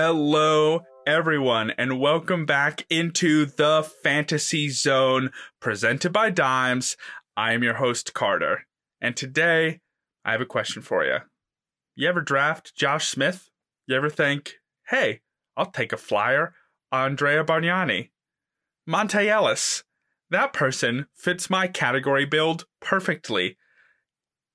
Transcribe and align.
Hello, 0.00 0.82
everyone, 1.08 1.72
and 1.76 1.98
welcome 1.98 2.46
back 2.46 2.86
into 2.88 3.46
the 3.46 3.82
Fantasy 4.04 4.68
Zone 4.68 5.32
presented 5.58 6.12
by 6.12 6.30
Dimes. 6.30 6.96
I 7.36 7.52
am 7.52 7.64
your 7.64 7.74
host, 7.74 8.14
Carter, 8.14 8.68
and 9.00 9.16
today 9.16 9.80
I 10.24 10.30
have 10.30 10.40
a 10.40 10.46
question 10.46 10.82
for 10.82 11.04
you. 11.04 11.16
You 11.96 12.08
ever 12.08 12.20
draft 12.20 12.76
Josh 12.76 13.08
Smith? 13.08 13.50
You 13.88 13.96
ever 13.96 14.08
think, 14.08 14.58
hey, 14.86 15.22
I'll 15.56 15.72
take 15.72 15.92
a 15.92 15.96
flyer, 15.96 16.54
Andrea 16.92 17.42
Bargnani? 17.42 18.10
Monta 18.88 19.26
Ellis. 19.26 19.82
That 20.30 20.52
person 20.52 21.08
fits 21.12 21.50
my 21.50 21.66
category 21.66 22.24
build 22.24 22.66
perfectly. 22.80 23.58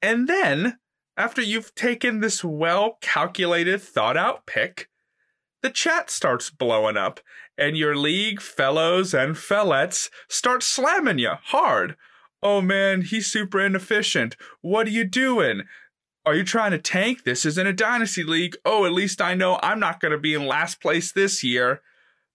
And 0.02 0.30
then, 0.30 0.78
after 1.18 1.42
you've 1.42 1.76
taken 1.76 2.22
this 2.22 2.46
well 2.46 2.98
calculated, 3.02 3.82
thought 3.82 4.16
out 4.16 4.46
pick, 4.46 4.88
the 5.64 5.72
chat 5.72 6.12
starts 6.12 6.52
blowing 6.52 6.98
up, 6.98 7.22
and 7.58 7.76
your 7.76 7.96
league 7.96 8.42
fellows 8.42 9.14
and 9.14 9.36
fellettes 9.36 10.10
start 10.30 10.62
slamming 10.62 11.18
you 11.18 11.32
hard. 11.42 11.96
Oh 12.44 12.62
man, 12.62 13.02
he's 13.02 13.32
super 13.32 13.60
inefficient. 13.60 14.36
What 14.62 14.88
are 14.88 14.92
you 14.92 15.06
doing? 15.06 15.64
Are 16.26 16.36
you 16.36 16.44
trying 16.44 16.72
to 16.72 16.78
tank? 16.78 17.24
This 17.24 17.46
isn't 17.46 17.68
a 17.68 17.74
dynasty 17.74 18.24
league. 18.24 18.56
Oh, 18.66 18.86
at 18.86 18.92
least 18.92 19.22
I 19.22 19.34
know 19.34 19.60
I'm 19.64 19.80
not 19.80 20.00
going 20.00 20.12
to 20.12 20.18
be 20.18 20.34
in 20.34 20.46
last 20.46 20.82
place 20.82 21.12
this 21.12 21.44
year. 21.44 21.82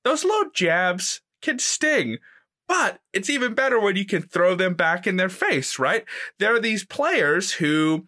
Those 0.05 0.25
low 0.25 0.45
jabs 0.55 1.21
can 1.43 1.59
sting, 1.59 2.19
but 2.67 3.01
it's 3.13 3.31
even 3.31 3.55
better 3.55 3.79
when 3.79 3.97
you 3.97 4.07
can 4.07 4.23
throw 4.23 4.55
them 4.55 4.75
back 4.75 5.07
in 5.07 5.17
their 5.17 5.29
face, 5.29 5.79
right? 5.79 6.05
There 6.39 6.55
are 6.55 6.61
these 6.61 6.85
players 6.85 7.53
who 7.53 8.07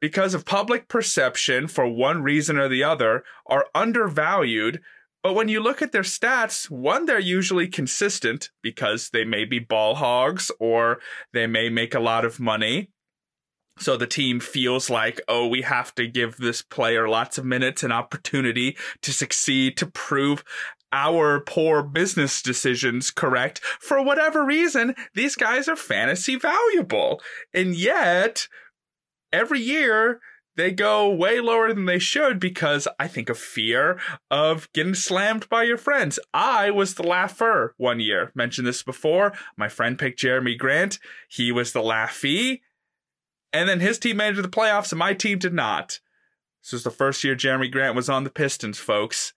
because 0.00 0.34
of 0.34 0.44
public 0.44 0.88
perception 0.88 1.68
for 1.68 1.86
one 1.86 2.22
reason 2.22 2.58
or 2.58 2.68
the 2.68 2.84
other, 2.84 3.24
are 3.46 3.66
undervalued. 3.74 4.80
But 5.22 5.34
when 5.34 5.48
you 5.48 5.60
look 5.60 5.82
at 5.82 5.92
their 5.92 6.02
stats, 6.02 6.70
one, 6.70 7.06
they're 7.06 7.18
usually 7.18 7.66
consistent 7.66 8.50
because 8.62 9.10
they 9.10 9.24
may 9.24 9.44
be 9.44 9.58
ball 9.58 9.96
hogs 9.96 10.50
or 10.60 11.00
they 11.32 11.46
may 11.46 11.68
make 11.68 11.94
a 11.94 12.00
lot 12.00 12.24
of 12.24 12.38
money. 12.38 12.90
So 13.78 13.96
the 13.96 14.06
team 14.06 14.40
feels 14.40 14.88
like, 14.88 15.20
oh, 15.28 15.46
we 15.46 15.62
have 15.62 15.94
to 15.96 16.06
give 16.06 16.36
this 16.38 16.62
player 16.62 17.08
lots 17.08 17.36
of 17.36 17.44
minutes 17.44 17.82
and 17.82 17.92
opportunity 17.92 18.76
to 19.02 19.12
succeed, 19.12 19.76
to 19.78 19.86
prove 19.86 20.44
our 20.92 21.40
poor 21.40 21.82
business 21.82 22.40
decisions 22.40 23.10
correct. 23.10 23.58
For 23.58 24.02
whatever 24.02 24.44
reason, 24.44 24.94
these 25.14 25.34
guys 25.34 25.68
are 25.68 25.76
fantasy 25.76 26.36
valuable. 26.36 27.20
And 27.52 27.74
yet, 27.74 28.48
every 29.36 29.60
year 29.60 30.20
they 30.56 30.72
go 30.72 31.10
way 31.10 31.38
lower 31.38 31.72
than 31.72 31.84
they 31.84 31.98
should 31.98 32.40
because 32.40 32.88
I 32.98 33.08
think 33.08 33.28
of 33.28 33.38
fear 33.38 34.00
of 34.30 34.72
getting 34.72 34.94
slammed 34.94 35.48
by 35.50 35.64
your 35.64 35.76
friends. 35.76 36.18
I 36.32 36.70
was 36.70 36.94
the 36.94 37.02
laugher 37.02 37.74
one 37.76 38.00
year. 38.00 38.32
Mentioned 38.34 38.66
this 38.66 38.82
before. 38.82 39.34
My 39.56 39.68
friend 39.68 39.98
picked 39.98 40.18
Jerami 40.18 40.56
Grant. 40.56 40.98
He 41.28 41.52
was 41.52 41.72
the 41.72 41.82
laughy. 41.82 42.62
And 43.52 43.68
then 43.68 43.80
his 43.80 43.98
team 43.98 44.16
made 44.16 44.30
it 44.30 44.36
to 44.36 44.42
the 44.42 44.48
playoffs 44.48 44.92
and 44.92 44.98
my 44.98 45.12
team 45.12 45.38
did 45.38 45.54
not. 45.54 46.00
This 46.62 46.72
was 46.72 46.84
the 46.84 46.90
first 46.90 47.22
year 47.22 47.36
Jerami 47.36 47.70
Grant 47.70 47.94
was 47.94 48.08
on 48.08 48.24
the 48.24 48.30
Pistons, 48.30 48.78
folks. 48.78 49.34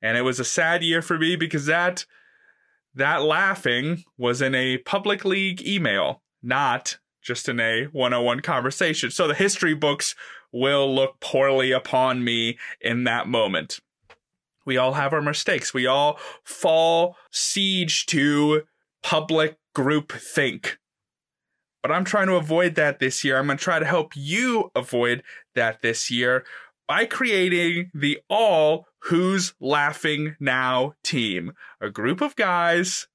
And 0.00 0.16
it 0.16 0.22
was 0.22 0.40
a 0.40 0.44
sad 0.44 0.82
year 0.82 1.02
for 1.02 1.18
me 1.18 1.36
because 1.36 1.66
that 1.66 2.06
that 2.94 3.22
laughing 3.22 4.04
was 4.16 4.42
in 4.42 4.54
a 4.54 4.78
public 4.78 5.24
league 5.24 5.66
email, 5.66 6.22
not 6.42 6.98
just 7.22 7.48
in 7.48 7.60
a 7.60 7.84
one-on-one 7.92 8.40
conversation. 8.40 9.10
So 9.10 9.28
the 9.28 9.34
history 9.34 9.74
books 9.74 10.14
will 10.52 10.92
look 10.92 11.20
poorly 11.20 11.72
upon 11.72 12.24
me 12.24 12.58
in 12.80 13.04
that 13.04 13.28
moment. 13.28 13.80
We 14.64 14.76
all 14.76 14.92
have 14.92 15.12
our 15.12 15.22
mistakes. 15.22 15.74
We 15.74 15.86
all 15.86 16.18
fall 16.44 17.16
siege 17.30 18.06
to 18.06 18.62
public 19.02 19.58
group 19.74 20.12
think. 20.12 20.78
But 21.82 21.90
I'm 21.90 22.04
trying 22.04 22.28
to 22.28 22.36
avoid 22.36 22.76
that 22.76 23.00
this 23.00 23.24
year. 23.24 23.38
I'm 23.38 23.46
going 23.46 23.58
to 23.58 23.64
try 23.64 23.78
to 23.80 23.84
help 23.84 24.12
you 24.14 24.70
avoid 24.74 25.22
that 25.54 25.82
this 25.82 26.10
year 26.10 26.44
by 26.86 27.06
creating 27.06 27.90
the 27.92 28.20
All 28.28 28.86
Who's 29.00 29.54
Laughing 29.58 30.36
Now 30.38 30.94
team. 31.02 31.54
A 31.80 31.90
group 31.90 32.20
of 32.20 32.36
guys, 32.36 33.08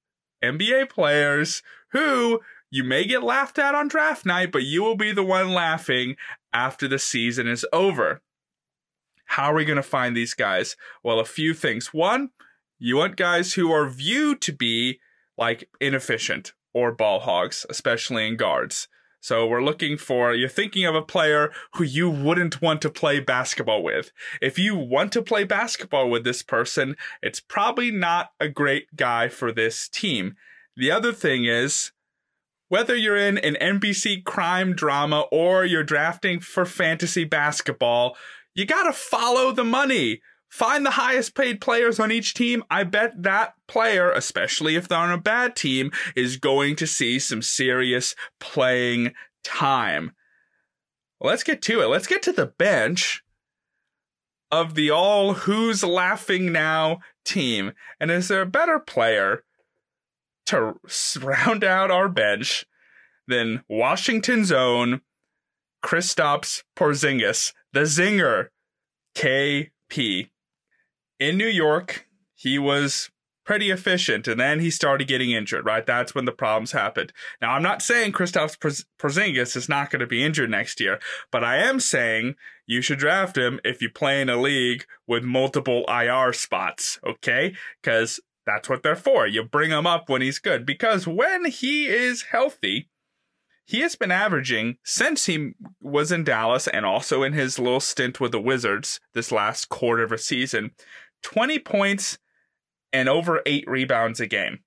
NBA 0.44 0.90
players, 0.90 1.64
who 1.92 2.42
you 2.70 2.84
may 2.84 3.06
get 3.06 3.24
laughed 3.24 3.58
at 3.60 3.76
on 3.76 3.88
draft 3.88 4.26
night, 4.26 4.52
but 4.52 4.64
you 4.64 4.84
will 4.84 4.96
be 4.96 5.12
the 5.12 5.24
one 5.24 5.54
laughing 5.54 6.16
after 6.54 6.88
the 6.88 7.00
season 7.00 7.48
is 7.48 7.66
over. 7.72 8.22
How 9.26 9.52
are 9.52 9.56
we 9.56 9.66
going 9.66 9.78
to 9.78 9.84
find 9.84 10.16
these 10.16 10.34
guys? 10.34 10.76
Well, 11.04 11.20
a 11.20 11.26
few 11.26 11.54
things. 11.54 11.94
One, 11.94 12.30
you 12.80 12.98
want 12.98 13.16
guys 13.16 13.54
who 13.54 13.72
are 13.72 13.90
viewed 13.90 14.42
to 14.42 14.54
be 14.54 15.00
like 15.38 15.70
inefficient 15.80 16.54
or 16.74 16.92
ball 16.92 17.20
hogs, 17.20 17.66
especially 17.70 18.28
in 18.28 18.38
guards. 18.38 18.88
So 19.20 19.48
we're 19.48 19.64
looking 19.64 19.98
for, 19.98 20.34
you're 20.34 20.48
thinking 20.48 20.86
of 20.86 20.96
a 20.96 21.02
player 21.02 21.52
who 21.74 21.84
you 21.84 22.10
wouldn't 22.10 22.62
want 22.62 22.82
to 22.84 22.90
play 22.90 23.20
basketball 23.20 23.84
with. 23.84 24.12
If 24.42 24.60
you 24.60 24.76
want 24.76 25.12
to 25.14 25.22
play 25.22 25.44
basketball 25.44 26.10
with 26.10 26.24
this 26.24 26.44
person, 26.44 26.96
it's 27.22 27.40
probably 27.40 27.92
not 27.92 28.30
a 28.40 28.48
great 28.48 28.96
guy 28.96 29.28
for 29.28 29.52
this 29.52 29.90
team. 29.90 30.36
The 30.76 30.92
other 30.92 31.12
thing 31.12 31.46
is, 31.46 31.92
whether 32.70 32.96
you're 32.96 33.18
in 33.18 33.38
an 33.38 33.56
NBC 33.62 34.24
crime 34.24 34.74
drama 34.74 35.22
or 35.32 35.66
you're 35.66 35.84
drafting 35.84 36.40
for 36.40 36.66
fantasy 36.66 37.24
basketball, 37.24 38.18
you 38.54 38.66
gotta 38.66 38.94
follow 38.94 39.52
the 39.52 39.64
money. 39.64 40.22
Find 40.50 40.86
the 40.86 40.92
highest 40.92 41.36
paid 41.36 41.60
players 41.60 42.00
on 42.00 42.12
each 42.12 42.34
team. 42.34 42.64
I 42.70 42.86
bet 42.86 43.22
that 43.24 43.54
player, 43.68 44.12
especially 44.12 44.76
if 44.76 44.88
they're 44.88 44.98
on 44.98 45.12
a 45.12 45.18
bad 45.18 45.56
team, 45.56 45.92
is 46.16 46.38
going 46.38 46.78
to 46.78 46.88
see 46.88 47.20
some 47.20 47.42
serious 47.42 48.16
playing 48.40 49.14
time. 49.44 50.14
Let's 51.20 51.44
get 51.44 51.62
to 51.64 51.82
it. 51.82 51.88
Let's 51.88 52.08
get 52.08 52.22
to 52.24 52.32
the 52.32 52.46
bench 52.46 53.24
of 54.52 54.76
the 54.76 54.90
all 54.90 55.34
who's 55.34 55.84
laughing 55.84 56.52
now 56.52 57.00
team. 57.26 57.74
And 58.00 58.10
is 58.10 58.30
there 58.30 58.42
a 58.42 58.46
better 58.46 58.80
player 58.80 59.44
to 60.48 60.76
round 61.22 61.64
out 61.64 61.92
our 61.92 62.10
bench 62.10 62.66
than 63.28 63.64
Washington's 63.70 64.52
own 64.52 65.02
Kristaps 65.84 66.64
Porzingis, 66.76 67.54
the 67.74 67.82
zinger, 67.82 68.48
KP. 69.16 70.30
In 71.20 71.38
New 71.38 71.48
York, 71.48 72.08
he 72.36 72.60
was 72.60 73.10
pretty 73.48 73.72
efficient, 73.72 74.28
and 74.28 74.40
then 74.40 74.60
he 74.60 74.70
started 74.70 75.08
getting 75.08 75.32
injured, 75.32 75.66
right? 75.66 75.86
That's 75.86 76.14
when 76.14 76.26
the 76.26 76.34
problems 76.34 76.74
happened. 76.74 77.14
Now, 77.42 77.54
I'm 77.54 77.64
not 77.64 77.82
saying 77.82 78.12
Kristaps 78.12 78.86
Porzingis 79.00 79.56
is 79.56 79.70
not 79.70 79.90
going 79.90 80.02
to 80.02 80.06
be 80.06 80.24
injured 80.24 80.50
next 80.50 80.82
year, 80.82 81.00
but 81.32 81.46
I 81.46 81.56
am 81.58 81.80
saying 81.80 82.36
you 82.66 82.82
should 82.82 83.00
draft 83.00 83.38
him 83.38 83.62
if 83.64 83.82
you 83.82 83.90
play 83.90 84.22
in 84.22 84.30
a 84.30 84.36
league 84.36 84.86
with 85.08 85.24
multiple 85.24 85.86
IR 85.88 86.34
spots, 86.34 87.00
okay? 87.06 87.56
Because 87.82 88.20
that's 88.48 88.70
what 88.70 88.82
they're 88.82 88.96
for. 88.96 89.28
You 89.28 89.44
bring 89.44 89.70
him 89.70 89.86
up 89.86 90.10
when 90.10 90.22
he's 90.22 90.40
good 90.40 90.66
because 90.66 91.06
when 91.06 91.46
he 91.46 91.86
is 91.86 92.24
healthy, 92.32 92.90
he 93.66 93.82
has 93.82 93.96
been 93.96 94.12
averaging 94.12 94.78
since 94.84 95.26
he 95.26 95.52
was 95.82 96.12
in 96.12 96.24
Dallas 96.24 96.68
and 96.68 96.86
also 96.86 97.22
in 97.22 97.34
his 97.34 97.60
little 97.60 97.82
stint 97.82 98.20
with 98.20 98.32
the 98.32 98.40
Wizards 98.40 99.02
this 99.14 99.32
last 99.32 99.68
quarter 99.68 100.04
of 100.04 100.12
a 100.12 100.18
season 100.18 100.72
20 101.24 101.60
points 101.60 102.18
and 102.94 103.10
over 103.10 103.42
8 103.46 103.66
rebounds 103.68 104.20
a 104.20 104.28
game. 104.28 104.60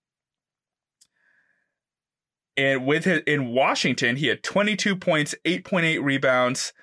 And 2.56 2.85
with 2.87 3.05
his, 3.05 3.23
in 3.27 3.55
Washington, 3.55 4.17
he 4.17 4.27
had 4.27 4.43
22 4.43 4.97
points, 4.97 5.35
8.8 5.47 6.03
rebounds, 6.03 6.75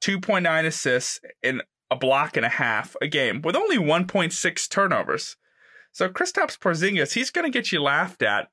2.9 0.00 0.64
assists, 0.64 1.20
and 1.42 1.62
a 1.90 1.96
block 1.96 2.36
and 2.36 2.46
a 2.46 2.50
half 2.50 2.96
a 3.02 3.08
game 3.08 3.42
with 3.42 3.56
only 3.56 3.76
1.6 3.76 4.70
turnovers. 4.70 5.36
So 5.92 6.08
Kristaps 6.08 6.58
Porzingis, 6.58 7.14
he's 7.14 7.30
going 7.30 7.50
to 7.50 7.56
get 7.56 7.72
you 7.72 7.82
laughed 7.82 8.22
at, 8.22 8.48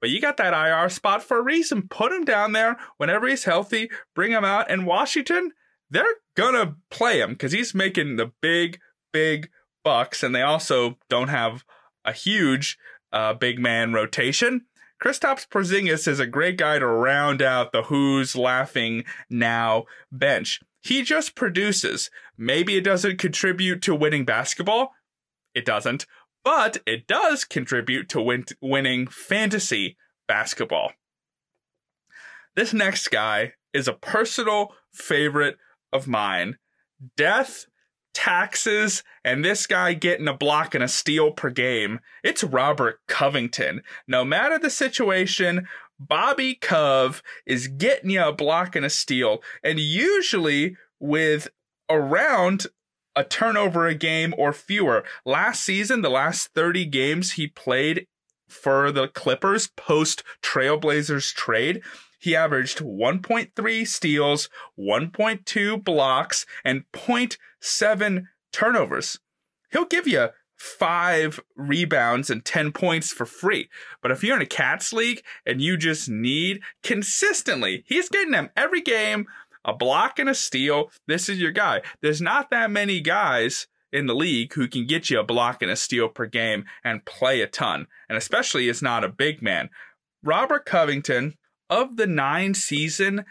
but 0.00 0.10
you 0.10 0.20
got 0.20 0.36
that 0.38 0.52
IR 0.52 0.88
spot 0.88 1.22
for 1.22 1.38
a 1.38 1.42
reason. 1.42 1.88
Put 1.88 2.12
him 2.12 2.24
down 2.24 2.52
there 2.52 2.76
whenever 2.96 3.28
he's 3.28 3.44
healthy. 3.44 3.90
Bring 4.14 4.32
him 4.32 4.44
out. 4.44 4.70
And 4.70 4.86
Washington, 4.86 5.52
they're 5.92 6.16
gonna 6.36 6.76
play 6.90 7.20
him 7.20 7.32
because 7.32 7.52
he's 7.52 7.74
making 7.74 8.16
the 8.16 8.32
big, 8.40 8.80
big 9.12 9.50
bucks, 9.84 10.22
and 10.22 10.34
they 10.34 10.42
also 10.42 10.98
don't 11.10 11.28
have 11.28 11.64
a 12.04 12.12
huge 12.12 12.78
uh, 13.12 13.34
big 13.34 13.58
man 13.58 13.92
rotation. 13.92 14.62
Kristaps 15.02 15.46
Porzingis 15.46 16.08
is 16.08 16.18
a 16.18 16.26
great 16.26 16.56
guy 16.56 16.78
to 16.78 16.86
round 16.86 17.42
out 17.42 17.72
the 17.72 17.84
Who's 17.84 18.34
Laughing 18.34 19.04
Now 19.28 19.84
bench. 20.10 20.60
He 20.80 21.02
just 21.02 21.34
produces. 21.34 22.10
Maybe 22.38 22.76
it 22.76 22.84
doesn't 22.84 23.18
contribute 23.18 23.82
to 23.82 23.94
winning 23.94 24.24
basketball. 24.24 24.92
It 25.54 25.66
doesn't 25.66 26.06
but 26.44 26.78
it 26.86 27.06
does 27.06 27.44
contribute 27.44 28.08
to 28.10 28.20
win- 28.20 28.44
winning 28.60 29.06
fantasy 29.06 29.96
basketball. 30.26 30.92
This 32.54 32.72
next 32.72 33.08
guy 33.08 33.54
is 33.72 33.88
a 33.88 33.94
personal 33.94 34.74
favorite 34.92 35.56
of 35.92 36.06
mine. 36.06 36.58
Death 37.16 37.66
taxes, 38.14 39.02
and 39.24 39.44
this 39.44 39.66
guy 39.66 39.94
getting 39.94 40.28
a 40.28 40.36
block 40.36 40.74
and 40.74 40.84
a 40.84 40.88
steal 40.88 41.30
per 41.32 41.50
game. 41.50 42.00
It's 42.22 42.44
Robert 42.44 43.00
Covington. 43.08 43.82
No 44.06 44.24
matter 44.24 44.58
the 44.58 44.70
situation, 44.70 45.66
Bobby 45.98 46.54
Cove 46.54 47.22
is 47.46 47.68
getting 47.68 48.10
you 48.10 48.22
a 48.22 48.32
block 48.32 48.76
and 48.76 48.84
a 48.84 48.90
steal, 48.90 49.42
and 49.62 49.78
usually 49.78 50.76
with 50.98 51.48
around 51.88 52.66
a 53.14 53.24
turnover 53.24 53.86
a 53.86 53.94
game 53.94 54.34
or 54.36 54.52
fewer. 54.52 55.04
Last 55.24 55.64
season, 55.64 56.02
the 56.02 56.10
last 56.10 56.50
30 56.54 56.86
games 56.86 57.32
he 57.32 57.46
played 57.46 58.06
for 58.48 58.92
the 58.92 59.08
Clippers 59.08 59.68
post 59.76 60.22
Trailblazers 60.42 61.34
trade, 61.34 61.82
he 62.18 62.36
averaged 62.36 62.78
1.3 62.78 63.86
steals, 63.86 64.48
1.2 64.78 65.82
blocks, 65.82 66.46
and 66.64 66.84
0.7 66.92 68.26
turnovers. 68.52 69.18
He'll 69.72 69.86
give 69.86 70.06
you 70.06 70.28
five 70.62 71.40
rebounds 71.56 72.30
and 72.30 72.44
10 72.44 72.70
points 72.70 73.12
for 73.12 73.26
free. 73.26 73.68
But 74.00 74.12
if 74.12 74.22
you're 74.22 74.36
in 74.36 74.42
a 74.42 74.46
Cats 74.46 74.92
league 74.92 75.22
and 75.44 75.60
you 75.60 75.76
just 75.76 76.08
need 76.08 76.60
consistently, 76.84 77.82
he's 77.88 78.08
getting 78.08 78.30
them 78.30 78.50
every 78.56 78.80
game, 78.80 79.26
a 79.64 79.74
block 79.74 80.18
and 80.18 80.28
a 80.28 80.34
steal. 80.34 80.90
This 81.06 81.28
is 81.28 81.38
your 81.38 81.52
guy. 81.52 81.82
There's 82.00 82.20
not 82.20 82.50
that 82.50 82.70
many 82.70 83.00
guys 83.00 83.66
in 83.92 84.06
the 84.06 84.14
league 84.14 84.54
who 84.54 84.68
can 84.68 84.86
get 84.86 85.10
you 85.10 85.20
a 85.20 85.24
block 85.24 85.62
and 85.62 85.70
a 85.70 85.76
steal 85.76 86.08
per 86.08 86.26
game 86.26 86.64
and 86.82 87.04
play 87.04 87.40
a 87.40 87.46
ton. 87.46 87.86
And 88.08 88.16
especially 88.16 88.68
is 88.68 88.82
not 88.82 89.04
a 89.04 89.08
big 89.08 89.42
man. 89.42 89.68
Robert 90.22 90.64
Covington 90.64 91.34
of 91.68 91.96
the 91.96 92.06
nine 92.06 92.54
seasons 92.54 93.22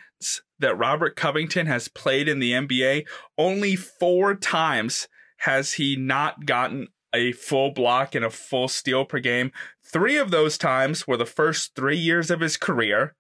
that 0.60 0.78
Robert 0.78 1.16
Covington 1.16 1.66
has 1.66 1.88
played 1.88 2.28
in 2.28 2.40
the 2.40 2.52
NBA, 2.52 3.06
only 3.38 3.76
four 3.76 4.36
times 4.36 5.08
has 5.38 5.74
he 5.74 5.96
not 5.96 6.46
gotten 6.46 6.88
a 7.14 7.32
full 7.32 7.72
block 7.72 8.16
and 8.16 8.24
a 8.24 8.30
full 8.30 8.68
steal 8.68 9.06
per 9.06 9.20
game. 9.20 9.52
Three 9.84 10.18
of 10.18 10.32
those 10.32 10.58
times 10.58 11.08
were 11.08 11.18
the 11.18 11.26
first 11.26 11.76
three 11.76 11.98
years 11.98 12.30
of 12.30 12.40
his 12.40 12.58
career. 12.58 13.16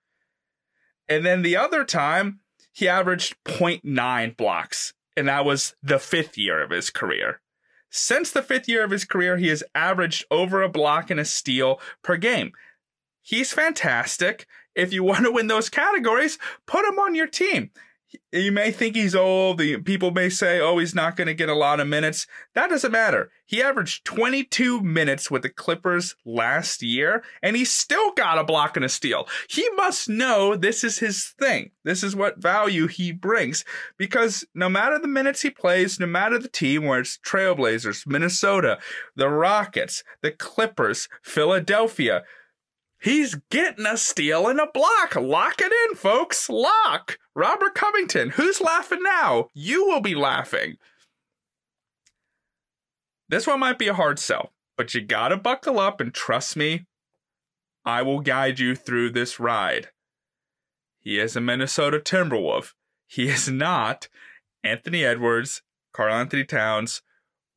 And 1.09 1.25
then 1.25 1.41
the 1.41 1.57
other 1.57 1.83
time, 1.83 2.40
he 2.71 2.87
averaged 2.87 3.35
0.9 3.45 4.37
blocks, 4.37 4.93
and 5.17 5.27
that 5.27 5.45
was 5.45 5.75
the 5.83 5.99
fifth 5.99 6.37
year 6.37 6.61
of 6.61 6.71
his 6.71 6.89
career. 6.89 7.41
Since 7.89 8.31
the 8.31 8.41
fifth 8.41 8.69
year 8.69 8.83
of 8.83 8.91
his 8.91 9.03
career, 9.03 9.37
he 9.37 9.49
has 9.49 9.63
averaged 9.75 10.25
over 10.31 10.61
a 10.61 10.69
block 10.69 11.09
and 11.09 11.19
a 11.19 11.25
steal 11.25 11.81
per 12.01 12.15
game. 12.15 12.53
He's 13.21 13.51
fantastic. 13.53 14.47
If 14.75 14.93
you 14.93 15.03
want 15.03 15.25
to 15.25 15.31
win 15.31 15.47
those 15.47 15.69
categories, 15.69 16.39
put 16.65 16.85
him 16.85 16.97
on 16.99 17.15
your 17.15 17.27
team. 17.27 17.71
You 18.31 18.51
may 18.51 18.71
think 18.71 18.95
he's 18.95 19.15
old. 19.15 19.57
The 19.57 19.77
people 19.77 20.11
may 20.11 20.29
say, 20.29 20.59
"Oh, 20.59 20.77
he's 20.77 20.95
not 20.95 21.15
going 21.15 21.27
to 21.27 21.33
get 21.33 21.49
a 21.49 21.55
lot 21.55 21.79
of 21.79 21.87
minutes." 21.87 22.27
That 22.53 22.69
doesn't 22.69 22.91
matter. 22.91 23.31
He 23.45 23.61
averaged 23.61 24.05
22 24.05 24.81
minutes 24.81 25.29
with 25.29 25.41
the 25.41 25.49
Clippers 25.49 26.15
last 26.25 26.81
year, 26.81 27.23
and 27.41 27.55
he 27.55 27.65
still 27.65 28.11
got 28.13 28.37
a 28.37 28.43
block 28.43 28.75
and 28.75 28.85
a 28.85 28.89
steal. 28.89 29.27
He 29.49 29.69
must 29.71 30.07
know 30.07 30.55
this 30.55 30.83
is 30.83 30.99
his 30.99 31.33
thing. 31.39 31.71
This 31.83 32.03
is 32.03 32.15
what 32.15 32.41
value 32.41 32.87
he 32.87 33.11
brings 33.11 33.65
because 33.97 34.45
no 34.55 34.69
matter 34.69 34.97
the 34.99 35.07
minutes 35.07 35.41
he 35.41 35.49
plays, 35.49 35.99
no 35.99 36.07
matter 36.07 36.39
the 36.39 36.47
team, 36.47 36.85
where 36.85 36.99
it's 36.99 37.17
Trailblazers, 37.17 38.07
Minnesota, 38.07 38.79
the 39.15 39.29
Rockets, 39.29 40.03
the 40.21 40.31
Clippers, 40.31 41.09
Philadelphia, 41.21 42.23
He's 43.01 43.33
getting 43.49 43.87
a 43.87 43.97
steal 43.97 44.47
and 44.47 44.59
a 44.59 44.67
block. 44.71 45.15
Lock 45.15 45.55
it 45.59 45.71
in, 45.89 45.95
folks. 45.95 46.47
Lock. 46.49 47.17
Robert 47.33 47.73
Covington. 47.73 48.29
Who's 48.29 48.61
laughing 48.61 49.01
now? 49.01 49.49
You 49.55 49.87
will 49.87 50.01
be 50.01 50.13
laughing. 50.13 50.77
This 53.27 53.47
one 53.47 53.59
might 53.59 53.79
be 53.79 53.87
a 53.87 53.95
hard 53.95 54.19
sell, 54.19 54.53
but 54.77 54.93
you 54.93 55.01
gotta 55.01 55.35
buckle 55.35 55.79
up 55.79 55.99
and 55.99 56.13
trust 56.13 56.55
me. 56.55 56.85
I 57.83 58.03
will 58.03 58.19
guide 58.19 58.59
you 58.59 58.75
through 58.75 59.11
this 59.11 59.39
ride. 59.39 59.89
He 60.99 61.17
is 61.17 61.35
a 61.35 61.41
Minnesota 61.41 61.97
Timberwolf. 61.97 62.73
He 63.07 63.29
is 63.29 63.49
not 63.49 64.09
Anthony 64.63 65.03
Edwards, 65.03 65.63
Karl-Anthony 65.91 66.43
Towns, 66.43 67.01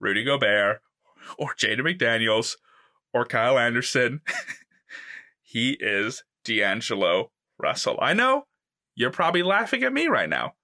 Rudy 0.00 0.24
Gobert, 0.24 0.80
or 1.36 1.54
Jaden 1.54 1.80
McDaniels, 1.80 2.56
or 3.12 3.26
Kyle 3.26 3.58
Anderson. 3.58 4.22
He 5.54 5.76
is 5.78 6.24
D'Angelo 6.44 7.30
Russell. 7.58 7.96
I 8.02 8.12
know 8.12 8.46
you're 8.96 9.12
probably 9.12 9.44
laughing 9.44 9.84
at 9.84 9.92
me 9.92 10.08
right 10.08 10.28
now. 10.28 10.54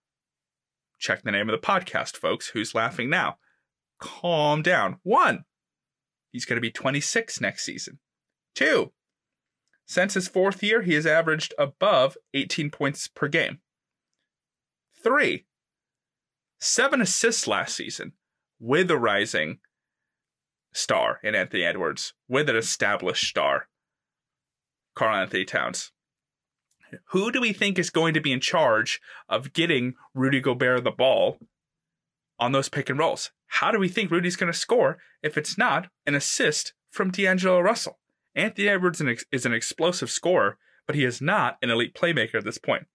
Check 0.99 1.23
the 1.23 1.31
name 1.31 1.49
of 1.49 1.53
the 1.53 1.65
podcast, 1.65 2.17
folks. 2.17 2.49
Who's 2.49 2.75
laughing 2.75 3.09
now? 3.09 3.37
Calm 4.01 4.63
down. 4.63 4.99
One, 5.05 5.45
he's 6.33 6.45
going 6.45 6.57
to 6.57 6.61
be 6.61 6.73
26 6.73 7.41
next 7.41 7.65
season. 7.65 8.01
Two, 8.57 8.91
since 9.87 10.15
his 10.15 10.27
fourth 10.27 10.61
year, 10.61 10.83
he 10.83 10.95
has 10.95 11.07
averaged 11.07 11.55
above 11.57 12.17
18 12.35 12.71
points 12.71 13.07
per 13.07 13.29
game. 13.29 13.61
Three, 15.05 15.47
seven 16.59 17.01
assists 17.01 17.47
last 17.47 17.77
season 17.77 18.15
with 18.59 18.91
a 18.91 18.99
rising 18.99 19.61
star 20.73 21.21
in 21.23 21.37
Anthony 21.37 21.63
Edwards, 21.63 22.13
with 22.29 22.49
an 22.49 22.57
established 22.57 23.29
star 23.29 23.69
Karl-Anthony 24.95 25.45
Towns. 25.45 25.93
Who 27.11 27.31
do 27.31 27.41
we 27.41 27.53
think 27.53 27.79
is 27.79 27.91
going 27.91 28.15
to 28.15 28.21
be 28.21 28.33
in 28.33 28.41
charge 28.41 29.01
of 29.29 29.53
getting 29.53 29.95
Rudy 30.15 30.41
Gobert 30.41 30.85
the 30.85 30.91
ball 30.91 31.39
on 32.39 32.53
those 32.53 32.69
pick 32.69 32.91
and 32.91 32.99
rolls? 32.99 33.31
How 33.47 33.71
do 33.71 33.79
we 33.79 33.89
think 33.89 34.11
Rudy's 34.11 34.37
going 34.37 34.53
to 34.53 34.59
score 34.59 34.99
if 35.23 35.37
it's 35.39 35.57
not 35.57 35.89
an 36.07 36.15
assist 36.15 36.73
from 36.91 37.11
D'Angelo 37.11 37.61
Russell? 37.61 37.99
Anthony 38.35 38.69
Edwards 38.69 39.03
is 39.33 39.47
an 39.47 39.53
explosive 39.53 40.11
scorer, 40.11 40.59
but 40.87 40.97
he 40.97 41.05
is 41.05 41.21
not 41.21 41.59
an 41.63 41.71
elite 41.71 41.95
playmaker 41.95 42.37
at 42.37 42.45
this 42.45 42.59
point. 42.59 42.87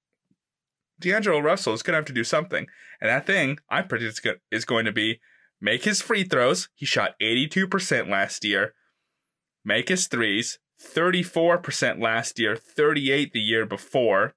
D'Angelo 0.99 1.39
Russell 1.39 1.73
is 1.73 1.83
going 1.83 1.93
to 1.93 1.97
have 1.97 2.05
to 2.05 2.13
do 2.13 2.23
something, 2.23 2.67
and 3.01 3.09
that 3.09 3.25
thing 3.25 3.57
I 3.69 3.81
predict 3.81 4.27
is 4.51 4.65
going 4.65 4.85
to 4.85 4.91
be 4.91 5.19
make 5.59 5.83
his 5.83 6.01
free 6.01 6.23
throws. 6.23 6.69
He 6.73 6.85
shot 6.85 7.15
82% 7.21 8.09
last 8.09 8.45
year. 8.45 8.73
Make 9.63 9.89
his 9.89 10.07
threes, 10.07 10.59
34% 10.81 12.01
last 12.01 12.39
year, 12.39 12.55
38 12.55 13.31
the 13.33 13.39
year 13.39 13.65
before. 13.65 14.33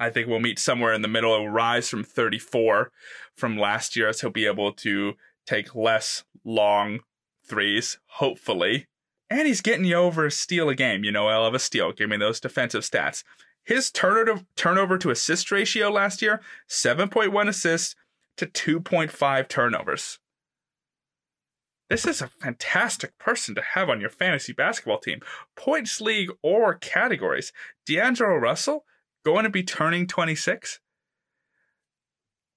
I 0.00 0.10
think 0.10 0.28
we'll 0.28 0.40
meet 0.40 0.58
somewhere 0.58 0.92
in 0.92 1.02
the 1.02 1.08
middle. 1.08 1.34
It 1.34 1.40
will 1.40 1.48
rise 1.48 1.88
from 1.88 2.04
34 2.04 2.90
from 3.36 3.58
last 3.58 3.96
year 3.96 4.08
as 4.08 4.20
he'll 4.20 4.30
be 4.30 4.46
able 4.46 4.72
to 4.72 5.14
take 5.46 5.74
less 5.74 6.24
long 6.44 7.00
threes, 7.44 7.98
hopefully. 8.06 8.86
And 9.30 9.46
he's 9.46 9.60
getting 9.60 9.84
you 9.84 9.96
over 9.96 10.26
a 10.26 10.30
steal 10.30 10.68
a 10.68 10.74
game. 10.74 11.04
You 11.04 11.12
know, 11.12 11.28
I 11.28 11.36
love 11.36 11.54
a 11.54 11.58
steal. 11.58 11.92
Give 11.92 12.08
me 12.08 12.16
those 12.16 12.40
defensive 12.40 12.82
stats. 12.82 13.24
His 13.64 13.90
turnover 13.90 14.42
turnover 14.56 14.96
to 14.98 15.10
assist 15.10 15.50
ratio 15.50 15.90
last 15.90 16.22
year, 16.22 16.40
7.1 16.68 17.48
assists 17.48 17.94
to 18.38 18.46
2.5 18.46 19.48
turnovers. 19.48 20.18
This 21.88 22.06
is 22.06 22.20
a 22.20 22.28
fantastic 22.28 23.16
person 23.18 23.54
to 23.54 23.62
have 23.74 23.88
on 23.88 24.00
your 24.00 24.10
fantasy 24.10 24.52
basketball 24.52 24.98
team. 24.98 25.20
Points 25.56 26.00
league 26.00 26.30
or 26.42 26.74
categories. 26.74 27.52
D'Angelo 27.86 28.36
Russell 28.36 28.84
going 29.24 29.44
to 29.44 29.50
be 29.50 29.62
turning 29.62 30.06
26. 30.06 30.80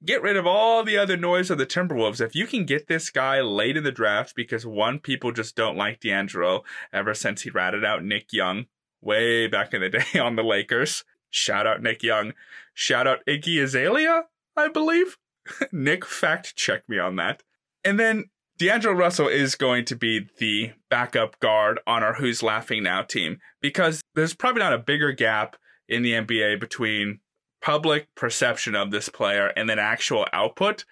Get 0.03 0.21
rid 0.21 0.35
of 0.35 0.47
all 0.47 0.83
the 0.83 0.97
other 0.97 1.15
noise 1.15 1.51
of 1.51 1.59
the 1.59 1.65
Timberwolves. 1.65 2.19
If 2.19 2.35
you 2.35 2.47
can 2.47 2.65
get 2.65 2.87
this 2.87 3.09
guy 3.09 3.39
late 3.41 3.77
in 3.77 3.83
the 3.83 3.91
draft, 3.91 4.35
because 4.35 4.65
one, 4.65 4.99
people 4.99 5.31
just 5.31 5.55
don't 5.55 5.77
like 5.77 5.99
D'Angelo 5.99 6.63
ever 6.91 7.13
since 7.13 7.43
he 7.43 7.51
ratted 7.51 7.85
out 7.85 8.03
Nick 8.03 8.33
Young 8.33 8.65
way 8.99 9.47
back 9.47 9.73
in 9.73 9.81
the 9.81 9.89
day 10.13 10.19
on 10.19 10.35
the 10.35 10.43
Lakers. 10.43 11.03
Shout 11.29 11.67
out 11.67 11.81
Nick 11.81 12.03
Young. 12.03 12.33
Shout 12.73 13.07
out 13.07 13.25
Iggy 13.27 13.63
Azalea, 13.63 14.23
I 14.57 14.67
believe. 14.67 15.17
Nick 15.71 16.03
fact 16.03 16.55
checked 16.55 16.89
me 16.89 16.99
on 16.99 17.15
that. 17.17 17.43
And 17.85 17.99
then 17.99 18.25
D'Angelo 18.61 18.93
Russell 18.93 19.27
is 19.27 19.55
going 19.55 19.85
to 19.85 19.95
be 19.95 20.27
the 20.37 20.73
backup 20.87 21.39
guard 21.39 21.79
on 21.87 22.03
our 22.03 22.13
Who's 22.13 22.43
Laughing 22.43 22.83
Now 22.83 23.01
team 23.01 23.39
because 23.59 24.03
there's 24.13 24.35
probably 24.35 24.61
not 24.61 24.71
a 24.71 24.77
bigger 24.77 25.11
gap 25.13 25.55
in 25.89 26.03
the 26.03 26.11
NBA 26.11 26.59
between 26.59 27.21
public 27.59 28.13
perception 28.13 28.75
of 28.75 28.91
this 28.91 29.09
player 29.09 29.47
and 29.57 29.67
then 29.67 29.79
actual 29.79 30.27
output. 30.31 30.85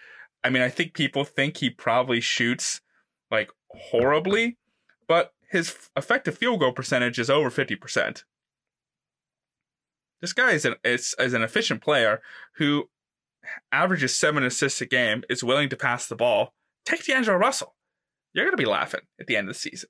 I 0.43 0.49
mean, 0.49 0.63
I 0.63 0.69
think 0.69 0.95
people 0.95 1.23
think 1.23 1.57
he 1.57 1.69
probably 1.69 2.19
shoots 2.21 2.81
like 3.29 3.51
horribly, 3.69 4.57
but 5.07 5.33
his 5.51 5.91
effective 5.95 6.39
field 6.39 6.61
goal 6.61 6.73
percentage 6.73 7.19
is 7.19 7.29
over 7.29 7.51
50%. 7.51 8.23
This 10.21 10.33
guy 10.33 10.53
is 10.53 10.65
an, 10.65 10.73
is, 10.83 11.13
is 11.19 11.35
an 11.35 11.43
efficient 11.43 11.83
player 11.83 12.19
who 12.55 12.89
averages 13.71 14.15
seven 14.15 14.43
assists 14.43 14.81
a 14.81 14.87
game, 14.87 15.23
is 15.29 15.43
willing 15.43 15.69
to 15.69 15.77
pass 15.77 16.07
the 16.07 16.15
ball, 16.15 16.55
take 16.85 17.05
D'Angelo 17.05 17.37
Russell. 17.37 17.75
You're 18.33 18.45
going 18.45 18.57
to 18.57 18.63
be 18.63 18.69
laughing 18.69 19.01
at 19.19 19.27
the 19.27 19.35
end 19.35 19.49
of 19.49 19.55
the 19.55 19.59
season. 19.59 19.89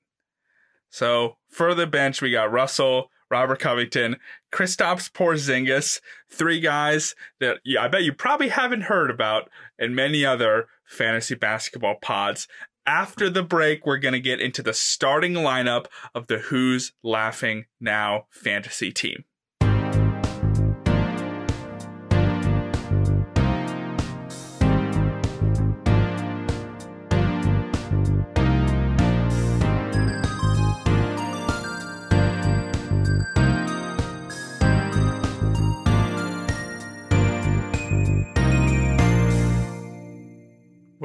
So 0.89 1.38
for 1.50 1.74
the 1.74 1.88
bench, 1.88 2.22
we 2.22 2.31
got 2.31 2.51
Russell, 2.51 3.12
Robert 3.29 3.60
Covington, 3.60 4.17
Kristaps 4.51 5.12
Porzingis, 5.12 6.00
three 6.31 6.60
guys 6.60 7.15
that 7.39 7.58
yeah, 7.63 7.84
I 7.84 7.88
bet 7.88 8.03
you 8.03 8.13
probably 8.13 8.50
haven't 8.50 8.84
heard 8.84 9.12
about, 9.12 9.50
and 9.77 9.96
many 9.96 10.25
other 10.25 10.67
fantasy 10.86 11.36
basketball 11.36 11.96
pods. 12.01 12.48
After 12.86 13.29
the 13.29 13.43
break, 13.43 13.86
we're 13.86 14.00
going 14.00 14.13
to 14.13 14.19
get 14.19 14.41
into 14.41 14.63
the 14.63 14.74
starting 14.74 15.34
lineup 15.34 15.86
of 16.15 16.25
the 16.25 16.39
Who's 16.39 16.93
Laughing 17.03 17.65
Now 17.79 18.25
fantasy 18.31 18.91
team. 18.91 19.25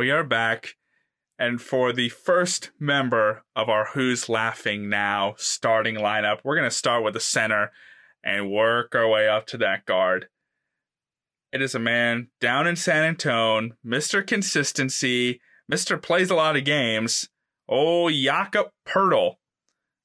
We 0.04 0.10
are 0.10 0.22
back. 0.22 0.74
And 1.38 1.62
for 1.62 1.90
the 1.90 2.10
first 2.10 2.72
member 2.78 3.42
of 3.56 3.70
our 3.70 3.86
Who's 3.94 4.28
Laughing 4.28 4.90
Now 4.90 5.32
starting 5.38 5.94
lineup, 5.94 6.40
we're 6.44 6.56
going 6.56 6.68
to 6.68 6.76
start 6.76 7.02
with 7.02 7.14
the 7.14 7.20
center 7.20 7.72
and 8.22 8.50
work 8.50 8.94
our 8.94 9.08
way 9.08 9.26
up 9.26 9.46
to 9.46 9.56
that 9.56 9.86
guard. 9.86 10.28
It 11.52 11.62
is 11.62 11.74
a 11.74 11.78
man 11.78 12.28
down 12.38 12.66
in 12.66 12.76
San 12.76 13.02
Antonio, 13.02 13.70
Mr. 13.82 14.26
Consistency, 14.26 15.40
Mr. 15.72 16.02
Plays 16.02 16.28
a 16.28 16.34
lot 16.34 16.58
of 16.58 16.66
games. 16.66 17.30
Oh, 17.66 18.10
Jakob 18.10 18.72
Poeltl, 18.86 19.36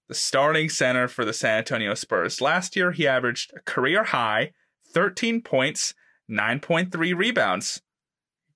the 0.08 0.15
starting 0.15 0.70
center 0.70 1.10
for 1.10 1.25
the 1.25 1.34
San 1.34 1.58
Antonio 1.58 1.94
Spurs. 1.94 2.39
Last 2.39 2.77
year, 2.77 2.94
he 2.94 3.06
averaged 3.06 3.51
a 3.53 3.60
career 3.70 4.06
high 4.06 4.53
13 4.94 5.41
points, 5.41 5.94
9.3 6.32 7.18
rebounds. 7.18 7.82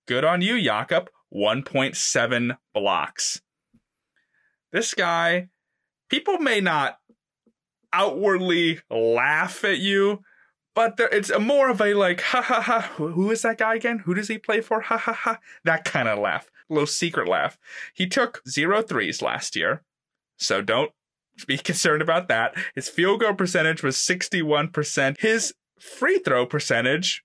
Good 0.06 0.24
on 0.24 0.42
you, 0.42 0.62
Jakob. 0.62 1.10
1.7 1.34 2.58
blocks. 2.74 3.42
This 4.72 4.94
guy, 4.94 5.50
people 6.10 6.38
may 6.40 6.62
not 6.62 6.98
outwardly 7.92 8.82
laugh 8.90 9.64
at 9.64 9.80
you, 9.80 10.24
but 10.76 10.98
there, 10.98 11.10
it's 11.10 11.32
more 11.40 11.70
of 11.70 11.82
a 11.82 11.94
like, 11.94 12.22
ha 12.22 12.42
ha 12.42 12.62
ha, 12.62 12.82
who 12.96 13.30
is 13.30 13.44
that 13.44 13.60
guy 13.60 13.76
again? 13.76 14.00
Who 14.00 14.14
does 14.14 14.28
he 14.28 14.38
play 14.38 14.62
for? 14.62 14.82
Ha 14.82 14.98
ha 14.98 15.14
ha. 15.14 15.40
That 15.64 15.86
kind 15.86 16.08
of 16.08 16.20
laugh, 16.20 16.50
little 16.70 16.88
secret 16.88 17.28
laugh. 17.28 17.58
He 17.94 18.08
took 18.08 18.42
zero 18.48 18.82
threes 18.82 19.22
last 19.22 19.56
year, 19.56 19.84
so 20.38 20.62
don't 20.62 20.92
be 21.48 21.58
concerned 21.60 22.02
about 22.02 22.28
that. 22.30 22.56
His 22.74 22.90
field 22.90 23.22
goal 23.22 23.36
percentage 23.36 23.84
was 23.84 23.96
61%. 23.98 25.20
His 25.20 25.54
free 25.80 26.20
throw 26.20 26.46
percentage 26.46 27.24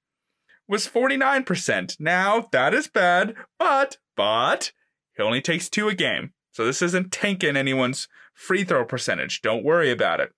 was 0.68 0.86
49%. 0.86 1.98
Now, 1.98 2.48
that 2.52 2.74
is 2.74 2.86
bad, 2.86 3.34
but, 3.58 3.96
but, 4.16 4.72
he 5.16 5.22
only 5.22 5.40
takes 5.40 5.68
two 5.68 5.88
a 5.88 5.94
game. 5.94 6.32
So 6.52 6.64
this 6.64 6.82
isn't 6.82 7.12
tanking 7.12 7.56
anyone's 7.56 8.08
free 8.34 8.64
throw 8.64 8.84
percentage. 8.84 9.40
Don't 9.42 9.64
worry 9.64 9.90
about 9.90 10.20
it. 10.20 10.32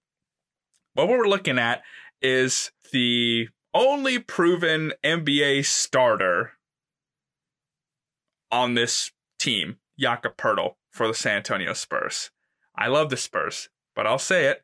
What 0.94 1.08
we're 1.08 1.28
looking 1.28 1.58
at 1.58 1.82
is 2.22 2.70
the 2.92 3.48
only 3.74 4.18
proven 4.18 4.92
NBA 5.04 5.64
starter 5.64 6.52
on 8.50 8.74
this 8.74 9.12
team, 9.38 9.78
Jakob 9.98 10.36
Poeltl, 10.36 10.74
for 10.90 11.06
the 11.06 11.14
San 11.14 11.36
Antonio 11.36 11.72
Spurs. 11.72 12.30
I 12.76 12.88
love 12.88 13.10
the 13.10 13.16
Spurs, 13.16 13.68
but 13.94 14.06
I'll 14.06 14.18
say 14.18 14.46
it. 14.46 14.62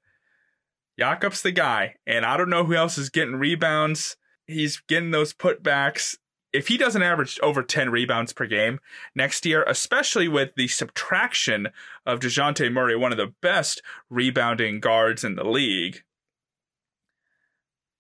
Jakob's 0.99 1.43
the 1.43 1.53
guy, 1.53 1.97
and 2.07 2.25
I 2.25 2.37
don't 2.37 2.51
know 2.51 2.65
who 2.65 2.75
else 2.75 2.97
is 2.99 3.11
getting 3.11 3.37
rebounds 3.37 4.17
he's 4.47 4.79
getting 4.88 5.11
those 5.11 5.33
putbacks. 5.33 6.17
If 6.53 6.69
he 6.69 6.79
doesn't 6.79 7.03
average 7.03 7.38
over 7.43 7.62
10 7.62 7.91
rebounds 7.91 8.33
per 8.33 8.47
game 8.47 8.81
next 9.15 9.45
year, 9.45 9.62
especially 9.65 10.29
with 10.29 10.55
the 10.57 10.69
subtraction 10.69 11.69
of 12.07 12.21
Dejounte 12.21 12.73
Murray, 12.73 12.97
one 12.97 13.12
of 13.12 13.19
the 13.19 13.35
best 13.43 13.83
rebounding 14.09 14.81
guards 14.81 15.23
in 15.23 15.35
the 15.35 15.45
league, 15.45 16.03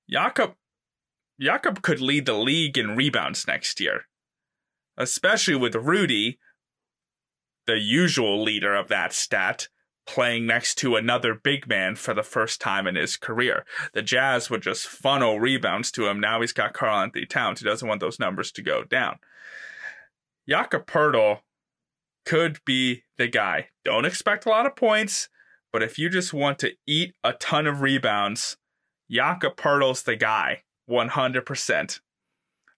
Jakob, 0.08 0.54
Jakob 1.40 1.82
could 1.82 2.00
lead 2.00 2.24
the 2.24 2.34
league 2.34 2.78
in 2.78 2.96
rebounds 2.96 3.46
next 3.46 3.80
year, 3.80 4.06
especially 4.96 5.56
with 5.56 5.74
Rudy, 5.74 6.38
the 7.66 7.78
usual 7.78 8.42
leader 8.42 8.74
of 8.74 8.88
that 8.88 9.12
stat, 9.12 9.68
playing 10.06 10.46
next 10.46 10.76
to 10.76 10.96
another 10.96 11.34
big 11.34 11.68
man 11.68 11.96
for 11.96 12.14
the 12.14 12.22
first 12.22 12.60
time 12.60 12.86
in 12.86 12.94
his 12.94 13.16
career. 13.16 13.64
The 13.92 14.02
Jazz 14.02 14.48
would 14.50 14.62
just 14.62 14.86
funnel 14.86 15.40
rebounds 15.40 15.90
to 15.92 16.06
him. 16.06 16.20
Now 16.20 16.40
he's 16.40 16.52
got 16.52 16.72
Karl-Anthony 16.72 17.26
Towns. 17.26 17.60
He 17.60 17.66
doesn't 17.66 17.86
want 17.86 18.00
those 18.00 18.20
numbers 18.20 18.52
to 18.52 18.62
go 18.62 18.84
down. 18.84 19.18
Jakob 20.48 20.86
Poeltl 20.86 21.40
could 22.24 22.58
be 22.64 23.04
the 23.18 23.28
guy. 23.28 23.68
Don't 23.84 24.04
expect 24.04 24.46
a 24.46 24.48
lot 24.48 24.66
of 24.66 24.76
points, 24.76 25.28
but 25.72 25.82
if 25.82 25.98
you 25.98 26.08
just 26.08 26.32
want 26.32 26.58
to 26.60 26.72
eat 26.86 27.14
a 27.24 27.32
ton 27.32 27.66
of 27.66 27.80
rebounds, 27.80 28.56
Jakob 29.10 29.56
Poeltl's 29.56 30.02
the 30.02 30.16
guy. 30.16 30.62
100%. 30.88 32.00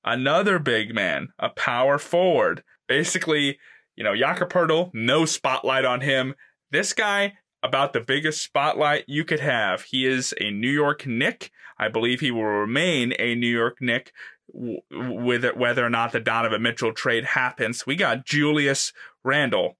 Another 0.05 0.59
big 0.59 0.95
man, 0.95 1.29
a 1.39 1.51
power 1.51 1.99
forward. 1.99 2.63
Basically, 2.87 3.59
you 3.97 4.05
know, 4.05 4.17
Jakob 4.17 4.51
Poeltl, 4.51 4.91
no 4.95 5.25
spotlight 5.25 5.85
on 5.85 6.01
him 6.01 6.35
this 6.71 6.93
guy 6.93 7.35
about 7.63 7.93
the 7.93 8.01
biggest 8.01 8.43
spotlight 8.43 9.05
you 9.07 9.25
could 9.25 9.41
have. 9.41 9.83
He 9.83 10.07
is 10.07 10.35
a 10.41 10.51
New 10.51 10.71
York 10.71 11.07
Knick. 11.07 11.51
I 11.79 11.89
believe 11.89 12.21
he 12.21 12.31
will 12.31 12.45
remain 12.45 13.13
a 13.19 13.35
New 13.35 13.47
York 13.49 13.79
Knick 13.81 14.13
with 14.53 15.45
whether 15.57 15.85
or 15.85 15.91
not 15.91 16.13
the 16.13 16.21
Donovan 16.21 16.63
Mitchell 16.63 16.93
trade 16.93 17.25
happens. 17.25 17.87
We 17.87 17.97
got 17.97 18.25
Julius 18.25 18.93
Randle. 19.25 19.77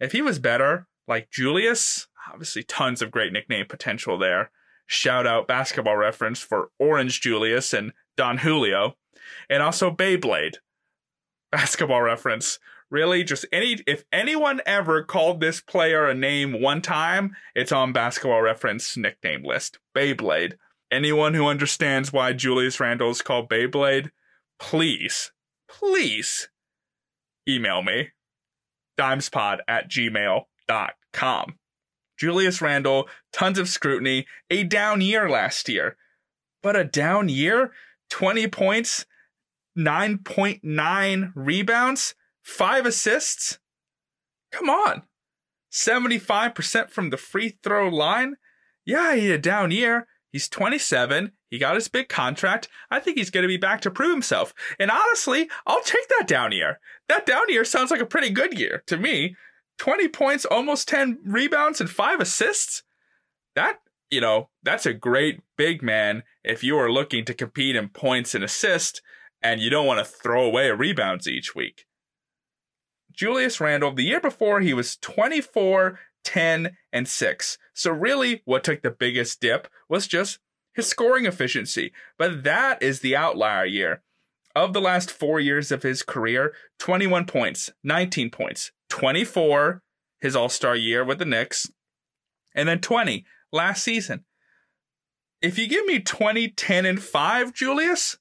If 0.00 0.12
he 0.12 0.22
was 0.22 0.38
better, 0.38 0.86
like 1.08 1.30
Julius, 1.30 2.08
obviously 2.30 2.62
tons 2.62 3.02
of 3.02 3.10
great 3.10 3.32
nickname 3.32 3.66
potential 3.66 4.18
there. 4.18 4.50
Shout 4.86 5.26
out 5.26 5.48
basketball 5.48 5.96
reference 5.96 6.40
for 6.40 6.70
Orange 6.78 7.20
Julius 7.20 7.72
and 7.72 7.92
Don 8.16 8.38
Julio. 8.38 8.96
And 9.48 9.62
also 9.62 9.90
Beyblade. 9.90 10.56
Basketball 11.50 12.02
reference 12.02 12.58
really? 12.92 13.24
Just 13.24 13.46
any 13.50 13.78
if 13.86 14.04
anyone 14.12 14.60
ever 14.66 15.02
called 15.02 15.40
this 15.40 15.60
player 15.60 16.06
a 16.06 16.14
name 16.14 16.60
one 16.60 16.82
time 16.82 17.34
it's 17.54 17.72
on 17.72 17.92
basketball 17.92 18.42
reference 18.42 18.96
nickname 18.96 19.42
list. 19.42 19.78
Beyblade. 19.96 20.54
Anyone 20.92 21.32
who 21.32 21.46
understands 21.46 22.12
why 22.12 22.34
julius 22.34 22.78
randle 22.78 23.10
is 23.10 23.22
called 23.22 23.48
beyblade 23.48 24.10
please 24.60 25.32
please 25.68 26.48
email 27.48 27.82
me. 27.82 28.10
Dimespod 28.98 29.58
at 29.66 29.90
gmail.com 29.90 31.54
julius 32.18 32.60
randle 32.60 33.08
tons 33.32 33.58
of 33.58 33.68
scrutiny. 33.68 34.26
A 34.50 34.64
down 34.64 35.00
year 35.00 35.28
last 35.28 35.68
year. 35.68 35.96
But 36.62 36.76
a 36.76 36.84
down 36.84 37.28
year? 37.28 37.72
20 38.10 38.46
points? 38.48 39.06
9.9 39.76 41.32
rebounds 41.34 42.14
Five 42.42 42.86
assists? 42.86 43.58
Come 44.50 44.68
on. 44.68 45.02
75% 45.72 46.90
from 46.90 47.10
the 47.10 47.16
free 47.16 47.56
throw 47.62 47.88
line? 47.88 48.36
Yeah, 48.84 49.14
he 49.14 49.26
had 49.26 49.38
a 49.38 49.42
down 49.42 49.70
year. 49.70 50.06
He's 50.30 50.48
27. 50.48 51.32
He 51.50 51.58
got 51.58 51.74
his 51.74 51.88
big 51.88 52.08
contract. 52.08 52.68
I 52.90 53.00
think 53.00 53.18
he's 53.18 53.30
going 53.30 53.42
to 53.42 53.48
be 53.48 53.58
back 53.58 53.82
to 53.82 53.90
prove 53.90 54.12
himself. 54.12 54.54
And 54.78 54.90
honestly, 54.90 55.48
I'll 55.66 55.82
take 55.82 56.08
that 56.08 56.26
down 56.26 56.52
year. 56.52 56.80
That 57.08 57.26
down 57.26 57.48
year 57.48 57.64
sounds 57.64 57.90
like 57.90 58.00
a 58.00 58.06
pretty 58.06 58.30
good 58.30 58.58
year 58.58 58.82
to 58.86 58.96
me. 58.96 59.36
20 59.78 60.08
points, 60.08 60.44
almost 60.44 60.88
10 60.88 61.18
rebounds, 61.24 61.80
and 61.80 61.90
five 61.90 62.20
assists. 62.20 62.82
That, 63.54 63.80
you 64.10 64.20
know, 64.20 64.48
that's 64.62 64.86
a 64.86 64.94
great 64.94 65.40
big 65.56 65.82
man 65.82 66.22
if 66.42 66.64
you 66.64 66.78
are 66.78 66.90
looking 66.90 67.24
to 67.26 67.34
compete 67.34 67.76
in 67.76 67.88
points 67.88 68.34
and 68.34 68.42
assists 68.42 69.02
and 69.42 69.60
you 69.60 69.68
don't 69.68 69.86
want 69.86 69.98
to 69.98 70.04
throw 70.04 70.44
away 70.44 70.70
rebounds 70.70 71.28
each 71.28 71.54
week. 71.54 71.84
Julius 73.12 73.60
Randle, 73.60 73.92
the 73.92 74.04
year 74.04 74.20
before, 74.20 74.60
he 74.60 74.74
was 74.74 74.96
24, 74.96 75.98
10, 76.24 76.76
and 76.92 77.08
6. 77.08 77.58
So, 77.74 77.90
really, 77.90 78.42
what 78.44 78.64
took 78.64 78.82
the 78.82 78.90
biggest 78.90 79.40
dip 79.40 79.68
was 79.88 80.06
just 80.06 80.38
his 80.74 80.86
scoring 80.86 81.26
efficiency. 81.26 81.92
But 82.18 82.44
that 82.44 82.82
is 82.82 83.00
the 83.00 83.16
outlier 83.16 83.64
year. 83.64 84.02
Of 84.54 84.74
the 84.74 84.80
last 84.80 85.10
four 85.10 85.40
years 85.40 85.72
of 85.72 85.82
his 85.82 86.02
career, 86.02 86.52
21 86.78 87.24
points, 87.24 87.70
19 87.82 88.30
points, 88.30 88.70
24 88.90 89.82
his 90.20 90.36
All 90.36 90.48
Star 90.48 90.76
year 90.76 91.04
with 91.04 91.18
the 91.18 91.24
Knicks, 91.24 91.70
and 92.54 92.68
then 92.68 92.80
20 92.80 93.24
last 93.50 93.82
season. 93.82 94.24
If 95.40 95.58
you 95.58 95.66
give 95.66 95.84
me 95.86 95.98
20, 95.98 96.48
10, 96.48 96.86
and 96.86 97.02
5, 97.02 97.52
Julius, 97.52 98.18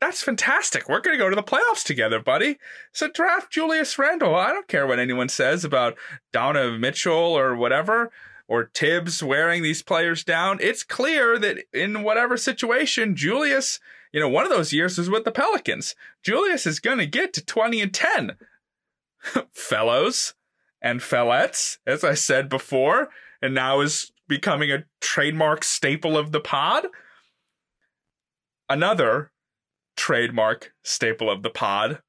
that's 0.00 0.22
fantastic. 0.22 0.88
We're 0.88 1.00
going 1.00 1.16
to 1.16 1.22
go 1.22 1.28
to 1.28 1.36
the 1.36 1.42
playoffs 1.42 1.84
together, 1.84 2.20
buddy. 2.20 2.58
So 2.92 3.10
draft 3.10 3.52
Julius 3.52 3.98
Randle. 3.98 4.34
I 4.34 4.48
don't 4.48 4.66
care 4.66 4.86
what 4.86 4.98
anyone 4.98 5.28
says 5.28 5.64
about 5.64 5.96
Donna 6.32 6.78
Mitchell 6.78 7.12
or 7.12 7.54
whatever, 7.54 8.10
or 8.48 8.70
Thibs 8.74 9.22
wearing 9.22 9.62
these 9.62 9.82
players 9.82 10.24
down. 10.24 10.58
It's 10.60 10.82
clear 10.82 11.38
that 11.38 11.58
in 11.72 12.02
whatever 12.02 12.36
situation, 12.36 13.14
Julius 13.14 13.78
You 14.12 14.20
know, 14.20 14.28
one 14.28 14.44
of 14.44 14.50
those 14.50 14.72
years 14.72 14.98
was 14.98 15.10
with 15.10 15.24
the 15.24 15.30
Pelicans. 15.30 15.94
Julius 16.22 16.66
is 16.66 16.80
going 16.80 16.98
to 16.98 17.06
get 17.06 17.32
to 17.34 17.44
20 17.44 17.80
and 17.80 17.94
10. 17.94 18.36
Fellows 19.52 20.34
and 20.82 21.00
fellettes, 21.00 21.78
as 21.86 22.02
I 22.02 22.14
said 22.14 22.48
before, 22.48 23.10
and 23.42 23.54
now 23.54 23.80
is 23.80 24.12
becoming 24.26 24.72
a 24.72 24.84
trademark 25.00 25.62
staple 25.62 26.16
of 26.16 26.32
the 26.32 26.40
pod. 26.40 26.86
Another 28.68 29.30
trademark 30.10 30.72
staple 30.82 31.30
of 31.30 31.44
the 31.44 31.50
pod 31.50 32.02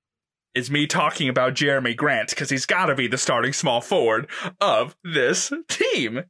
is 0.56 0.72
me 0.72 0.88
talking 0.88 1.30
about 1.30 1.54
Jerami 1.54 1.96
Grant 1.96 2.32
because 2.32 2.50
he's 2.50 2.66
got 2.66 2.88
to 2.88 2.96
be 2.96 3.06
the 3.06 3.16
starting 3.16 3.54
small 3.54 3.80
forward 3.80 4.28
of 4.60 4.96
this 5.04 5.54
team. 5.70 6.24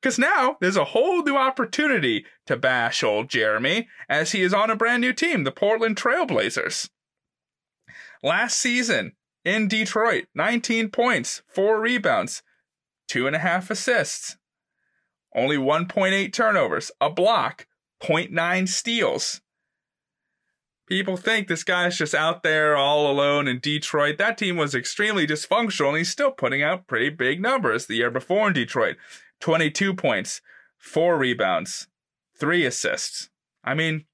Because 0.00 0.18
now 0.18 0.56
there's 0.62 0.78
a 0.78 0.86
whole 0.86 1.22
new 1.22 1.36
opportunity 1.36 2.24
to 2.46 2.56
bash 2.56 3.02
old 3.02 3.28
Jerami 3.28 3.88
as 4.08 4.32
he 4.32 4.40
is 4.40 4.54
on 4.54 4.70
a 4.70 4.74
brand 4.74 5.02
new 5.02 5.12
team, 5.12 5.44
the 5.44 5.52
Portland 5.52 5.96
Trailblazers. 5.96 6.88
Last 8.22 8.58
season 8.58 9.12
in 9.44 9.68
Detroit, 9.68 10.24
19 10.34 10.88
points, 10.88 11.42
4 11.48 11.78
rebounds, 11.78 12.42
2.5 13.10 13.68
assists, 13.68 14.38
only 15.36 15.58
1.8 15.58 16.32
turnovers, 16.32 16.90
a 17.02 17.10
block, 17.10 17.66
0.9 18.02 18.66
steals. 18.66 19.41
People 20.92 21.16
think 21.16 21.48
this 21.48 21.64
guy's 21.64 21.96
just 21.96 22.14
out 22.14 22.42
there 22.42 22.76
all 22.76 23.10
alone 23.10 23.48
in 23.48 23.60
Detroit. 23.60 24.18
That 24.18 24.36
team 24.36 24.58
was 24.58 24.74
extremely 24.74 25.26
dysfunctional 25.26 25.88
and 25.88 25.96
he's 25.96 26.10
still 26.10 26.30
putting 26.30 26.62
out 26.62 26.86
pretty 26.86 27.08
big 27.08 27.40
numbers 27.40 27.86
the 27.86 27.94
year 27.94 28.10
before 28.10 28.48
in 28.48 28.52
Detroit. 28.52 28.96
22 29.40 29.94
points, 29.94 30.42
four 30.76 31.16
rebounds, 31.16 31.88
three 32.38 32.66
assists. 32.66 33.30
I 33.64 33.72
mean, 33.72 34.04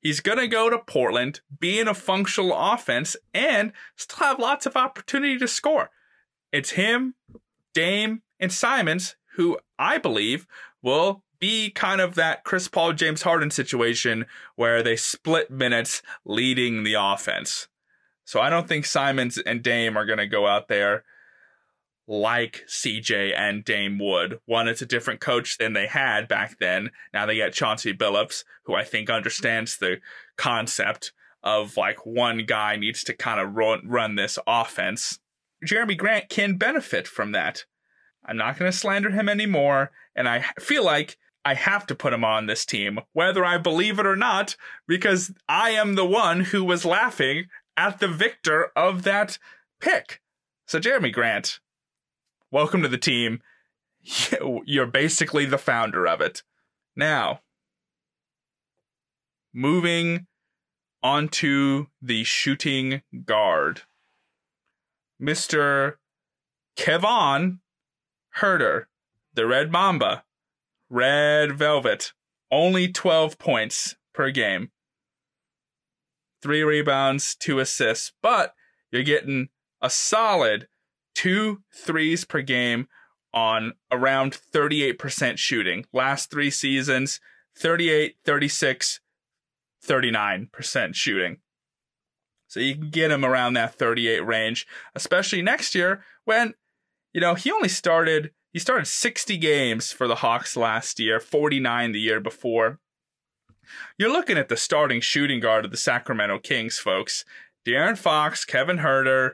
he's 0.00 0.18
going 0.18 0.38
to 0.38 0.48
go 0.48 0.68
to 0.68 0.80
Portland, 0.80 1.42
be 1.60 1.78
in 1.78 1.86
a 1.86 1.94
functional 1.94 2.52
offense, 2.52 3.14
and 3.32 3.72
still 3.94 4.26
have 4.26 4.40
lots 4.40 4.66
of 4.66 4.76
opportunity 4.76 5.38
to 5.38 5.46
score. 5.46 5.90
It's 6.50 6.70
him, 6.70 7.14
Dame, 7.72 8.22
and 8.40 8.52
Simons, 8.52 9.14
who 9.36 9.60
I 9.78 9.98
believe 9.98 10.44
will 10.82 11.22
be 11.38 11.70
kind 11.70 12.00
of 12.00 12.14
that 12.14 12.44
Chris 12.44 12.68
Paul, 12.68 12.92
James 12.92 13.22
Harden 13.22 13.50
situation 13.50 14.26
where 14.54 14.82
they 14.82 14.96
split 14.96 15.50
minutes 15.50 16.02
leading 16.24 16.82
the 16.82 16.94
offense. 16.94 17.68
So 18.24 18.40
I 18.40 18.50
don't 18.50 18.68
think 18.68 18.84
Simons 18.84 19.38
and 19.38 19.62
Dame 19.62 19.96
are 19.96 20.06
going 20.06 20.18
to 20.18 20.26
go 20.26 20.46
out 20.46 20.68
there 20.68 21.04
like 22.08 22.64
CJ 22.68 23.36
and 23.36 23.64
Dame 23.64 23.98
would. 23.98 24.40
One, 24.46 24.68
it's 24.68 24.82
a 24.82 24.86
different 24.86 25.20
coach 25.20 25.58
than 25.58 25.72
they 25.72 25.86
had 25.86 26.28
back 26.28 26.58
then. 26.58 26.90
Now 27.12 27.26
they 27.26 27.36
get 27.36 27.52
Chauncey 27.52 27.92
Billups, 27.92 28.44
who 28.64 28.74
I 28.74 28.84
think 28.84 29.10
understands 29.10 29.76
the 29.76 30.00
concept 30.36 31.12
of 31.42 31.76
like 31.76 32.06
one 32.06 32.44
guy 32.46 32.76
needs 32.76 33.04
to 33.04 33.14
kind 33.14 33.40
of 33.40 33.54
run, 33.54 33.82
run 33.84 34.16
this 34.16 34.38
offense. 34.46 35.18
Jerami 35.64 35.96
Grant 35.96 36.28
can 36.28 36.56
benefit 36.56 37.06
from 37.06 37.32
that. 37.32 37.64
I'm 38.24 38.36
not 38.36 38.58
going 38.58 38.70
to 38.70 38.76
slander 38.76 39.10
him 39.10 39.28
anymore, 39.28 39.92
and 40.14 40.28
I 40.28 40.44
feel 40.58 40.84
like 40.84 41.16
I 41.46 41.54
have 41.54 41.86
to 41.86 41.94
put 41.94 42.12
him 42.12 42.24
on 42.24 42.46
this 42.46 42.66
team, 42.66 42.98
whether 43.12 43.44
I 43.44 43.56
believe 43.56 44.00
it 44.00 44.06
or 44.06 44.16
not, 44.16 44.56
because 44.88 45.32
I 45.48 45.70
am 45.70 45.94
the 45.94 46.04
one 46.04 46.40
who 46.40 46.64
was 46.64 46.84
laughing 46.84 47.44
at 47.76 48.00
the 48.00 48.08
victor 48.08 48.72
of 48.74 49.04
that 49.04 49.38
pick. 49.80 50.20
So, 50.66 50.80
Jerami 50.80 51.12
Grant, 51.12 51.60
welcome 52.50 52.82
to 52.82 52.88
the 52.88 52.98
team. 52.98 53.42
You're 54.64 54.88
basically 54.88 55.44
the 55.44 55.56
founder 55.56 56.04
of 56.04 56.20
it. 56.20 56.42
Now, 56.96 57.42
moving 59.54 60.26
onto 61.00 61.86
the 62.02 62.24
shooting 62.24 63.02
guard. 63.24 63.82
Mr. 65.22 65.94
Kevin 66.74 67.60
Huerter, 68.38 68.86
the 69.34 69.46
Red 69.46 69.70
Mamba, 69.70 70.24
Red 70.88 71.58
Velvet, 71.58 72.12
only 72.50 72.88
12 72.90 73.38
points 73.38 73.96
per 74.14 74.30
game. 74.30 74.70
Three 76.42 76.62
rebounds, 76.62 77.34
two 77.34 77.58
assists, 77.58 78.12
but 78.22 78.54
you're 78.90 79.02
getting 79.02 79.48
a 79.82 79.90
solid 79.90 80.68
two 81.14 81.62
threes 81.74 82.24
per 82.24 82.42
game 82.42 82.86
on 83.32 83.72
around 83.90 84.32
38% 84.32 85.38
shooting. 85.38 85.84
Last 85.92 86.30
three 86.30 86.50
seasons, 86.50 87.20
38, 87.56 88.16
36, 88.24 89.00
39% 89.84 90.94
shooting. 90.94 91.38
So 92.48 92.60
you 92.60 92.74
can 92.74 92.90
get 92.90 93.10
him 93.10 93.24
around 93.24 93.54
that 93.54 93.74
38 93.74 94.24
range, 94.24 94.66
especially 94.94 95.42
next 95.42 95.74
year 95.74 96.04
when, 96.24 96.54
you 97.12 97.20
know, 97.20 97.34
he 97.34 97.50
only 97.50 97.68
started 97.68 98.30
he 98.56 98.60
started 98.60 98.86
60 98.86 99.36
games 99.36 99.92
for 99.92 100.08
the 100.08 100.14
Hawks 100.14 100.56
last 100.56 100.98
year, 100.98 101.20
49 101.20 101.92
the 101.92 102.00
year 102.00 102.20
before. 102.20 102.80
You're 103.98 104.10
looking 104.10 104.38
at 104.38 104.48
the 104.48 104.56
starting 104.56 105.02
shooting 105.02 105.40
guard 105.40 105.66
of 105.66 105.70
the 105.70 105.76
Sacramento 105.76 106.38
Kings, 106.38 106.78
folks. 106.78 107.26
De'Aaron 107.66 107.98
Fox, 107.98 108.46
Kevin 108.46 108.78
Huerter, 108.78 109.32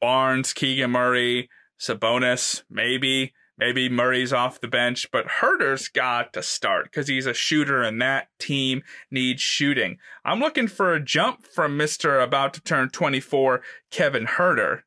Barnes, 0.00 0.54
Keegan 0.54 0.92
Murray, 0.92 1.50
Sabonis, 1.78 2.62
maybe. 2.70 3.34
Maybe 3.58 3.90
Murray's 3.90 4.32
off 4.32 4.62
the 4.62 4.66
bench, 4.66 5.10
but 5.12 5.26
Huerter's 5.26 5.88
got 5.88 6.32
to 6.32 6.42
start 6.42 6.84
because 6.84 7.08
he's 7.08 7.26
a 7.26 7.34
shooter 7.34 7.82
and 7.82 8.00
that 8.00 8.28
team 8.38 8.82
needs 9.10 9.42
shooting. 9.42 9.98
I'm 10.24 10.40
looking 10.40 10.68
for 10.68 10.94
a 10.94 11.04
jump 11.04 11.46
from 11.46 11.78
Mr. 11.78 12.24
about 12.24 12.54
to 12.54 12.62
turn 12.62 12.88
24, 12.88 13.60
Kevin 13.90 14.24
Huerter. 14.24 14.84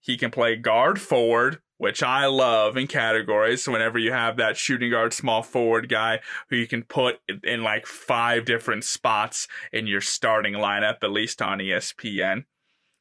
He 0.00 0.16
can 0.16 0.30
play 0.30 0.56
guard 0.56 1.02
forward, 1.02 1.60
which 1.78 2.02
I 2.02 2.26
love 2.26 2.76
in 2.76 2.86
categories. 2.86 3.64
So 3.64 3.72
whenever 3.72 3.98
you 3.98 4.12
have 4.12 4.36
that 4.36 4.56
shooting 4.56 4.90
guard, 4.90 5.12
small 5.12 5.42
forward 5.42 5.88
guy 5.88 6.20
who 6.48 6.56
you 6.56 6.66
can 6.66 6.82
put 6.82 7.16
in 7.42 7.62
like 7.62 7.86
five 7.86 8.44
different 8.44 8.84
spots 8.84 9.48
in 9.72 9.86
your 9.86 10.00
starting 10.00 10.54
lineup, 10.54 10.98
at 11.02 11.10
least 11.10 11.42
on 11.42 11.58
ESPN. 11.58 12.44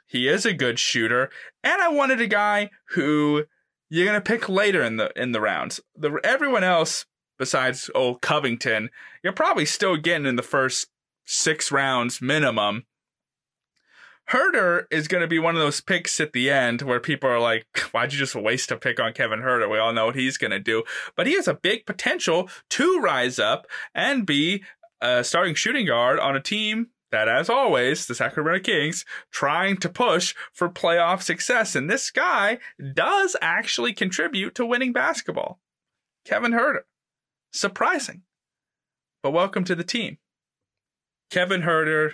He 0.07 0.27
is 0.27 0.45
a 0.45 0.53
good 0.53 0.79
shooter, 0.79 1.29
and 1.63 1.81
I 1.81 1.89
wanted 1.89 2.21
a 2.21 2.27
guy 2.27 2.69
who 2.89 3.45
you're 3.89 4.05
gonna 4.05 4.21
pick 4.21 4.47
later 4.49 4.83
in 4.83 4.97
the 4.97 5.11
in 5.15 5.31
the 5.31 5.41
rounds. 5.41 5.79
The 5.95 6.19
everyone 6.23 6.63
else 6.63 7.05
besides 7.37 7.89
old 7.95 8.21
Covington, 8.21 8.89
you're 9.23 9.33
probably 9.33 9.65
still 9.65 9.97
getting 9.97 10.25
in 10.25 10.35
the 10.35 10.41
first 10.41 10.87
six 11.25 11.71
rounds 11.71 12.21
minimum. 12.21 12.85
Huerter 14.31 14.85
is 14.89 15.07
going 15.07 15.21
to 15.21 15.27
be 15.27 15.39
one 15.39 15.55
of 15.55 15.61
those 15.61 15.81
picks 15.81 16.19
at 16.19 16.33
the 16.33 16.49
end 16.49 16.81
where 16.81 16.99
people 16.99 17.29
are 17.29 17.39
like, 17.39 17.65
why'd 17.91 18.13
you 18.13 18.19
just 18.19 18.35
waste 18.35 18.71
a 18.71 18.77
pick 18.77 18.99
on 18.99 19.13
Kevin 19.13 19.39
Huerter? 19.39 19.69
We 19.69 19.77
all 19.77 19.93
know 19.93 20.07
what 20.07 20.15
he's 20.15 20.37
going 20.37 20.51
to 20.51 20.59
do. 20.59 20.83
But 21.15 21.27
he 21.27 21.33
has 21.35 21.47
a 21.47 21.53
big 21.53 21.85
potential 21.85 22.49
to 22.71 22.99
rise 22.99 23.39
up 23.39 23.67
and 23.93 24.25
be 24.25 24.63
a 25.01 25.23
starting 25.23 25.55
shooting 25.55 25.85
guard 25.85 26.19
on 26.19 26.35
a 26.35 26.41
team 26.41 26.87
that, 27.11 27.27
as 27.27 27.49
always, 27.49 28.07
the 28.07 28.15
Sacramento 28.15 28.63
Kings 28.63 29.05
trying 29.31 29.77
to 29.77 29.89
push 29.89 30.33
for 30.51 30.67
playoff 30.67 31.21
success. 31.21 31.75
And 31.75 31.89
this 31.89 32.09
guy 32.09 32.57
does 32.93 33.35
actually 33.41 33.93
contribute 33.93 34.55
to 34.55 34.65
winning 34.65 34.93
basketball. 34.93 35.59
Kevin 36.25 36.53
Huerter. 36.53 36.83
Surprising. 37.51 38.23
But 39.21 39.31
welcome 39.31 39.63
to 39.65 39.75
the 39.75 39.83
team. 39.83 40.17
Kevin 41.29 41.61
Huerter 41.61 42.13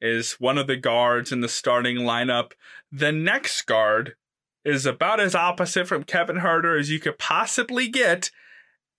is 0.00 0.32
one 0.32 0.58
of 0.58 0.66
the 0.66 0.76
guards 0.76 1.32
in 1.32 1.40
the 1.40 1.48
starting 1.48 1.98
lineup. 1.98 2.52
The 2.90 3.12
next 3.12 3.62
guard 3.62 4.14
is 4.64 4.86
about 4.86 5.20
as 5.20 5.34
opposite 5.34 5.86
from 5.86 6.04
Kevin 6.04 6.36
Huerter 6.36 6.78
as 6.78 6.90
you 6.90 7.00
could 7.00 7.18
possibly 7.18 7.88
get, 7.88 8.30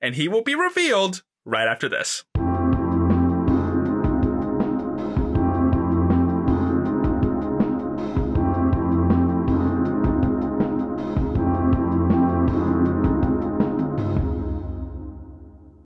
and 0.02 0.16
he 0.16 0.28
will 0.28 0.44
be 0.44 0.56
revealed 0.56 1.24
right 1.46 1.68
after 1.68 1.90
this. 1.90 2.24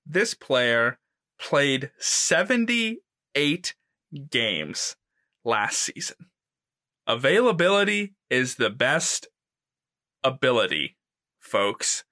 This 0.05 0.33
player 0.33 0.97
played 1.37 1.91
78 1.99 3.75
games 4.29 4.95
last 5.45 5.79
season. 5.79 6.17
Availability 7.07 8.15
is 8.29 8.55
the 8.55 8.69
best 8.69 9.27
ability, 10.23 10.97
folks, 11.39 12.03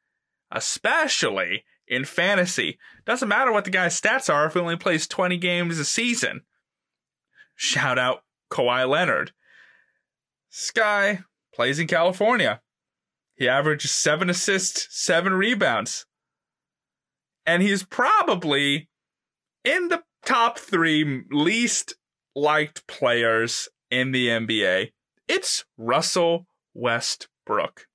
especially 0.52 1.66
in 1.88 2.06
fantasy. 2.06 2.78
Doesn't 3.06 3.28
matter 3.28 3.52
what 3.52 3.66
the 3.66 3.72
guy's 3.72 4.00
stats 4.00 4.32
are 4.32 4.46
if 4.46 4.54
he 4.54 4.60
only 4.60 4.78
plays 4.78 5.08
20 5.08 5.38
games 5.38 5.80
a 5.80 5.86
season. 5.86 6.42
Shout 7.56 7.98
out 8.00 8.24
Kawhi 8.52 8.88
Leonard. 8.88 9.32
Sky 10.50 11.22
plays 11.54 11.80
in 11.80 11.88
California. 11.88 12.62
He 13.36 13.50
averages 13.50 13.92
seven 13.92 14.30
assists, 14.30 14.88
seven 14.92 15.34
rebounds. 15.34 16.06
And 17.46 17.64
he's 17.64 17.84
probably 17.84 18.90
in 19.66 19.88
the 19.90 20.04
top 20.26 20.60
three 20.60 21.24
least 21.32 21.96
liked 22.36 22.88
players 22.88 23.70
in 23.90 24.12
the 24.12 24.28
NBA. 24.28 24.92
It's 25.28 25.66
Russell 25.78 26.48
Westbrook. 26.74 27.88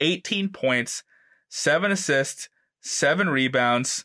18 0.00 0.48
points, 0.48 1.02
7 1.48 1.92
assists, 1.92 2.48
7 2.80 3.28
rebounds, 3.28 4.04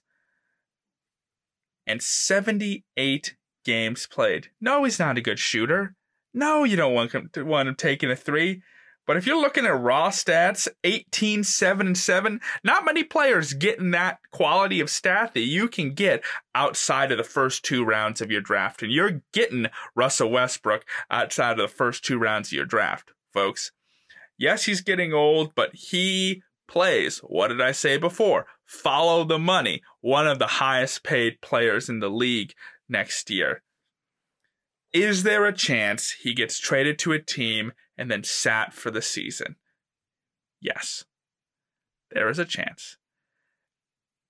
and 1.88 2.01
78 2.01 3.35
games 3.63 4.07
played. 4.07 4.49
No, 4.59 4.83
he's 4.83 4.99
not 4.99 5.17
a 5.17 5.21
good 5.21 5.39
shooter. 5.39 5.95
No, 6.33 6.63
you 6.63 6.75
don't 6.75 6.93
want 6.93 7.13
him 7.13 7.29
to 7.33 7.43
want 7.43 7.69
him 7.69 7.75
taking 7.75 8.11
a 8.11 8.15
three. 8.15 8.61
But 9.06 9.18
if 9.18 9.28
you're 9.28 9.39
looking 9.39 9.65
at 9.65 9.80
raw 9.80 10.10
stats, 10.10 10.68
18, 10.84 11.44
7, 11.44 11.88
and 11.88 11.98
7, 11.98 12.39
not 12.63 12.86
many 12.86 13.04
players 13.04 13.54
getting 13.54 13.91
that 13.91 14.20
quality 14.32 14.80
of 14.80 14.89
stat 14.89 15.34
that 15.34 15.41
you 15.41 15.68
can 15.68 15.94
get 15.94 16.24
outside 16.56 17.12
of 17.12 17.18
the 17.18 17.24
first 17.24 17.63
two 17.63 17.86
rounds 17.86 18.20
of 18.20 18.32
your 18.32 18.41
draft. 18.41 18.82
And 18.82 18.91
you're 18.91 19.22
getting 19.32 19.68
Russell 19.96 20.32
Westbrook 20.32 20.86
outside 21.12 21.52
of 21.52 21.58
the 21.58 21.68
first 21.68 22.04
two 22.04 22.18
rounds 22.18 22.50
of 22.50 22.54
your 22.54 22.65
draft, 22.65 23.12
folks. 23.32 23.72
Yes, 24.38 24.65
he's 24.65 24.82
getting 24.82 25.13
old, 25.13 25.54
but 25.54 25.74
he 25.76 26.41
plays. 26.68 27.20
What 27.20 27.50
did 27.50 27.62
I 27.62 27.72
say 27.72 27.98
before? 27.98 28.48
Follow 28.65 29.24
the 29.24 29.39
money. 29.39 29.84
One 30.02 30.28
of 30.28 30.39
the 30.39 30.48
highest 30.48 31.04
paid 31.04 31.41
players 31.41 31.89
in 31.89 32.00
the 32.00 32.10
league 32.10 32.54
next 32.89 33.30
year. 33.30 33.62
Is 34.91 35.24
there 35.24 35.46
a 35.46 35.54
chance 35.54 36.12
he 36.12 36.34
gets 36.34 36.58
traded 36.58 36.98
to 37.00 37.12
a 37.12 37.22
team 37.22 37.74
and 37.97 38.10
then 38.10 38.23
sat 38.23 38.73
for 38.73 38.91
the 38.91 39.01
season? 39.01 39.55
Yes. 40.62 41.05
There 42.12 42.29
is 42.29 42.39
a 42.39 42.45
chance. 42.45 42.97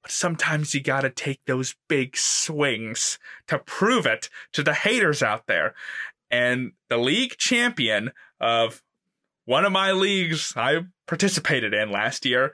But 0.01 0.12
sometimes 0.12 0.73
you 0.73 0.82
gotta 0.82 1.10
take 1.10 1.41
those 1.45 1.75
big 1.88 2.15
swings 2.15 3.17
to 3.47 3.60
prove 3.60 4.06
it 4.06 4.30
to 4.54 4.63
the 4.63 4.73
haters 4.73 5.23
out 5.23 5.47
there. 5.47 5.73
And 6.30 6.73
the 6.89 6.97
league 6.97 7.38
champion 7.38 8.12
of 8.39 8.84
one 9.45 9.65
of 9.65 9.71
my 9.71 9.91
leagues 9.91 10.54
I 10.56 10.86
participated 11.08 11.73
in 11.73 11.91
last 11.91 12.25
year 12.25 12.54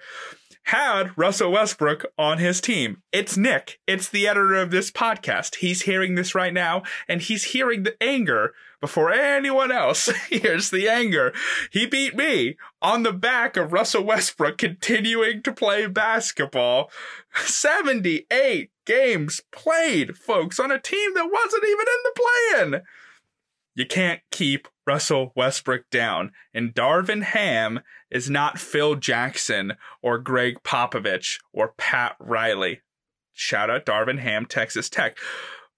had 0.63 1.17
Russell 1.17 1.52
Westbrook 1.52 2.06
on 2.17 2.38
his 2.38 2.62
team. 2.62 3.02
It's 3.12 3.36
Nick. 3.36 3.80
It's 3.88 4.08
the 4.08 4.28
editor 4.28 4.56
of 4.56 4.71
this 4.71 4.91
podcast. 4.91 5.56
He's 5.56 5.84
hearing 5.84 6.15
this 6.15 6.36
right 6.36 6.54
now, 6.54 6.84
and 7.08 7.21
he's 7.21 7.45
hearing 7.45 7.84
the 7.84 8.02
anger 8.02 8.54
before 8.80 9.12
anyone 9.12 9.71
else 9.71 10.06
hears 10.30 10.69
the 10.69 10.89
anger. 10.89 11.34
He 11.71 11.86
beat 11.86 12.15
me 12.15 12.58
on 12.82 13.04
the 13.04 13.13
back 13.13 13.58
of 13.58 13.74
Russell 13.74 14.04
Westbrook 14.04 14.58
continuing 14.58 15.43
to 15.43 15.54
play 15.54 15.88
basketball. 15.88 16.91
78 17.36 18.71
games 18.86 19.41
played, 19.52 20.17
folks, 20.17 20.60
on 20.60 20.71
a 20.71 20.80
team 20.80 21.13
that 21.13 21.30
wasn't 21.32 21.63
even 21.63 21.86
in 21.88 22.04
the 22.04 22.13
play-in. 22.15 22.82
You 23.82 23.88
can't 23.88 24.22
keep 24.30 24.67
Russell 24.86 25.34
Westbrook 25.36 25.89
down. 25.89 26.34
And 26.54 26.76
Darvin 26.76 27.24
Ham 27.24 27.80
is 28.12 28.30
not 28.30 28.60
Phil 28.60 28.94
Jackson 28.94 29.74
or 30.04 30.20
Gregg 30.20 30.62
Popovich 30.62 31.39
or 31.52 31.74
Pat 31.80 32.15
Riley. 32.20 32.82
Shout 33.34 33.72
out 33.72 33.88
Darvin 33.88 34.20
Ham, 34.20 34.46
Texas 34.46 34.88
Tech. 34.88 35.17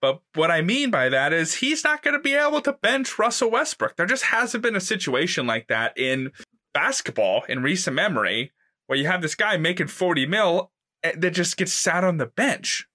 But 0.02 0.20
what 0.34 0.52
I 0.52 0.62
mean 0.62 0.92
by 0.92 1.08
that 1.08 1.32
is 1.32 1.56
he's 1.56 1.86
not 1.86 2.04
going 2.04 2.14
to 2.14 2.20
be 2.20 2.34
able 2.34 2.60
to 2.64 2.74
bench 2.74 3.18
Russell 3.18 3.50
Westbrook. 3.52 3.96
There 3.96 4.06
just 4.06 4.26
hasn't 4.26 4.64
been 4.64 4.76
a 4.76 4.82
situation 4.82 5.48
like 5.48 5.70
that 5.70 5.98
in 5.98 6.34
basketball 6.74 7.44
in 7.48 7.64
recent 7.64 7.96
memory 7.96 8.52
where 8.88 9.00
you 9.00 9.08
have 9.08 9.22
this 9.22 9.36
guy 9.36 9.56
making 9.56 9.88
40 9.88 10.26
mil 10.26 10.72
eh, 11.04 11.14
that 11.16 11.32
just 11.32 11.56
gets 11.56 11.72
sat 11.72 12.04
on 12.04 12.18
the 12.18 12.26
bench. 12.26 12.86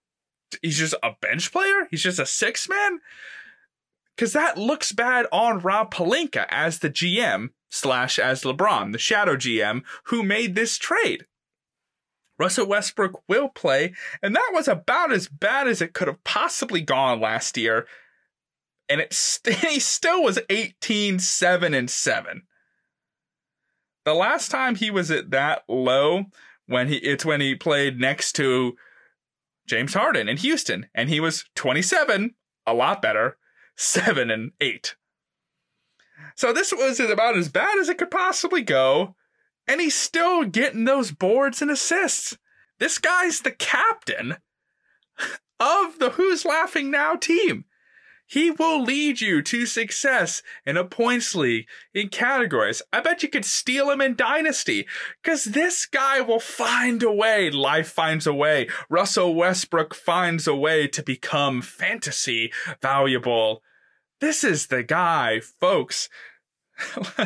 He's 0.60 0.76
just 0.76 0.94
a 1.02 1.12
bench 1.18 1.50
player? 1.50 1.88
He's 1.90 2.02
just 2.02 2.18
a 2.18 2.26
six 2.26 2.68
man? 2.68 3.00
Because 4.18 4.32
that 4.32 4.58
looks 4.58 4.90
bad 4.90 5.26
on 5.30 5.60
Rob 5.60 5.94
Pelinka 5.94 6.44
as 6.48 6.80
the 6.80 6.90
GM 6.90 7.50
slash 7.70 8.18
as 8.18 8.42
LeBron, 8.42 8.90
the 8.90 8.98
shadow 8.98 9.36
GM 9.36 9.82
who 10.06 10.24
made 10.24 10.56
this 10.56 10.76
trade. 10.76 11.24
Russell 12.36 12.66
Westbrook 12.66 13.22
will 13.28 13.48
play, 13.48 13.94
and 14.20 14.34
that 14.34 14.50
was 14.52 14.66
about 14.66 15.12
as 15.12 15.28
bad 15.28 15.68
as 15.68 15.80
it 15.80 15.92
could 15.92 16.08
have 16.08 16.22
possibly 16.24 16.80
gone 16.80 17.20
last 17.20 17.56
year. 17.56 17.86
And 18.88 19.00
it 19.00 19.12
st- 19.12 19.56
he 19.58 19.78
still 19.78 20.24
was 20.24 20.40
18, 20.50 21.20
7, 21.20 21.74
and 21.74 21.88
7. 21.88 22.42
The 24.04 24.14
last 24.14 24.50
time 24.50 24.74
he 24.74 24.90
was 24.90 25.12
at 25.12 25.30
that 25.30 25.62
low, 25.68 26.24
when 26.66 26.88
he 26.88 26.96
it's 26.96 27.24
when 27.24 27.40
he 27.40 27.54
played 27.54 28.00
next 28.00 28.32
to 28.34 28.76
James 29.68 29.94
Harden 29.94 30.28
in 30.28 30.38
Houston, 30.38 30.86
and 30.92 31.08
he 31.08 31.20
was 31.20 31.44
27, 31.54 32.34
a 32.66 32.74
lot 32.74 33.02
better, 33.02 33.37
seven 33.78 34.30
and 34.30 34.50
eight. 34.60 34.96
So 36.34 36.52
this 36.52 36.72
was 36.72 37.00
about 37.00 37.38
as 37.38 37.48
bad 37.48 37.78
as 37.78 37.88
it 37.88 37.96
could 37.96 38.10
possibly 38.10 38.62
go, 38.62 39.14
and 39.66 39.80
he's 39.80 39.94
still 39.94 40.44
getting 40.44 40.84
those 40.84 41.12
boards 41.12 41.62
and 41.62 41.70
assists. 41.70 42.36
This 42.78 42.98
guy's 42.98 43.40
the 43.40 43.52
captain 43.52 44.36
of 45.58 45.98
the 45.98 46.10
Who's 46.10 46.44
Laughing 46.44 46.90
Now 46.90 47.16
team. 47.16 47.64
He 48.30 48.50
will 48.50 48.82
lead 48.82 49.22
you 49.22 49.40
to 49.40 49.64
success 49.64 50.42
in 50.66 50.76
a 50.76 50.84
points 50.84 51.34
league, 51.34 51.66
in 51.94 52.10
categories. 52.10 52.82
I 52.92 53.00
bet 53.00 53.22
you 53.22 53.30
could 53.30 53.46
steal 53.46 53.90
him 53.90 54.02
in 54.02 54.16
Dynasty, 54.16 54.86
because 55.22 55.44
this 55.44 55.86
guy 55.86 56.20
will 56.20 56.38
find 56.38 57.02
a 57.02 57.10
way. 57.10 57.50
Life 57.50 57.88
finds 57.88 58.26
a 58.26 58.34
way. 58.34 58.68
Russell 58.90 59.34
Westbrook 59.34 59.94
finds 59.94 60.46
a 60.46 60.54
way 60.54 60.86
to 60.88 61.02
become 61.02 61.62
fantasy 61.62 62.52
valuable. 62.82 63.62
This 64.20 64.42
is 64.42 64.66
the 64.66 64.82
guy, 64.82 65.40
folks. 65.40 66.08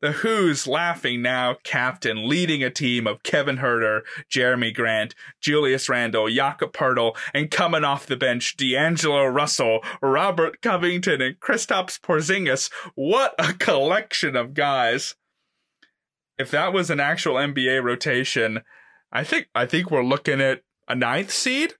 the 0.00 0.12
Who's 0.12 0.66
laughing 0.66 1.22
now, 1.22 1.56
captain, 1.62 2.28
leading 2.28 2.62
a 2.62 2.70
team 2.70 3.06
of 3.06 3.22
Kevin 3.22 3.58
Huerter, 3.58 4.02
Jerami 4.30 4.74
Grant, 4.74 5.14
Julius 5.40 5.88
Randle, 5.88 6.28
Jakob 6.28 6.72
Poeltl, 6.72 7.16
and 7.32 7.50
coming 7.50 7.84
off 7.84 8.06
the 8.06 8.16
bench, 8.16 8.56
D'Angelo 8.56 9.24
Russell, 9.26 9.80
Robert 10.00 10.60
Covington, 10.62 11.20
and 11.20 11.40
Kristaps 11.40 12.00
Porzingis. 12.00 12.70
What 12.94 13.34
a 13.38 13.52
collection 13.52 14.36
of 14.36 14.54
guys! 14.54 15.14
If 16.38 16.50
that 16.52 16.72
was 16.72 16.88
an 16.90 17.00
actual 17.00 17.34
NBA 17.34 17.82
rotation, 17.82 18.62
I 19.12 19.24
think 19.24 19.48
I 19.54 19.66
think 19.66 19.90
we're 19.90 20.04
looking 20.04 20.40
at 20.40 20.62
a 20.86 20.94
ninth 20.94 21.32
seed. 21.32 21.74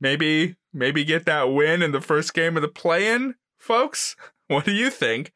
Maybe 0.00 0.56
maybe 0.72 1.04
get 1.04 1.24
that 1.26 1.52
win 1.52 1.82
in 1.82 1.92
the 1.92 2.00
first 2.00 2.34
game 2.34 2.56
of 2.56 2.62
the 2.62 2.68
play-in 2.68 3.34
folks? 3.62 4.16
What 4.48 4.66
do 4.66 4.72
you 4.72 4.90
think? 4.90 5.32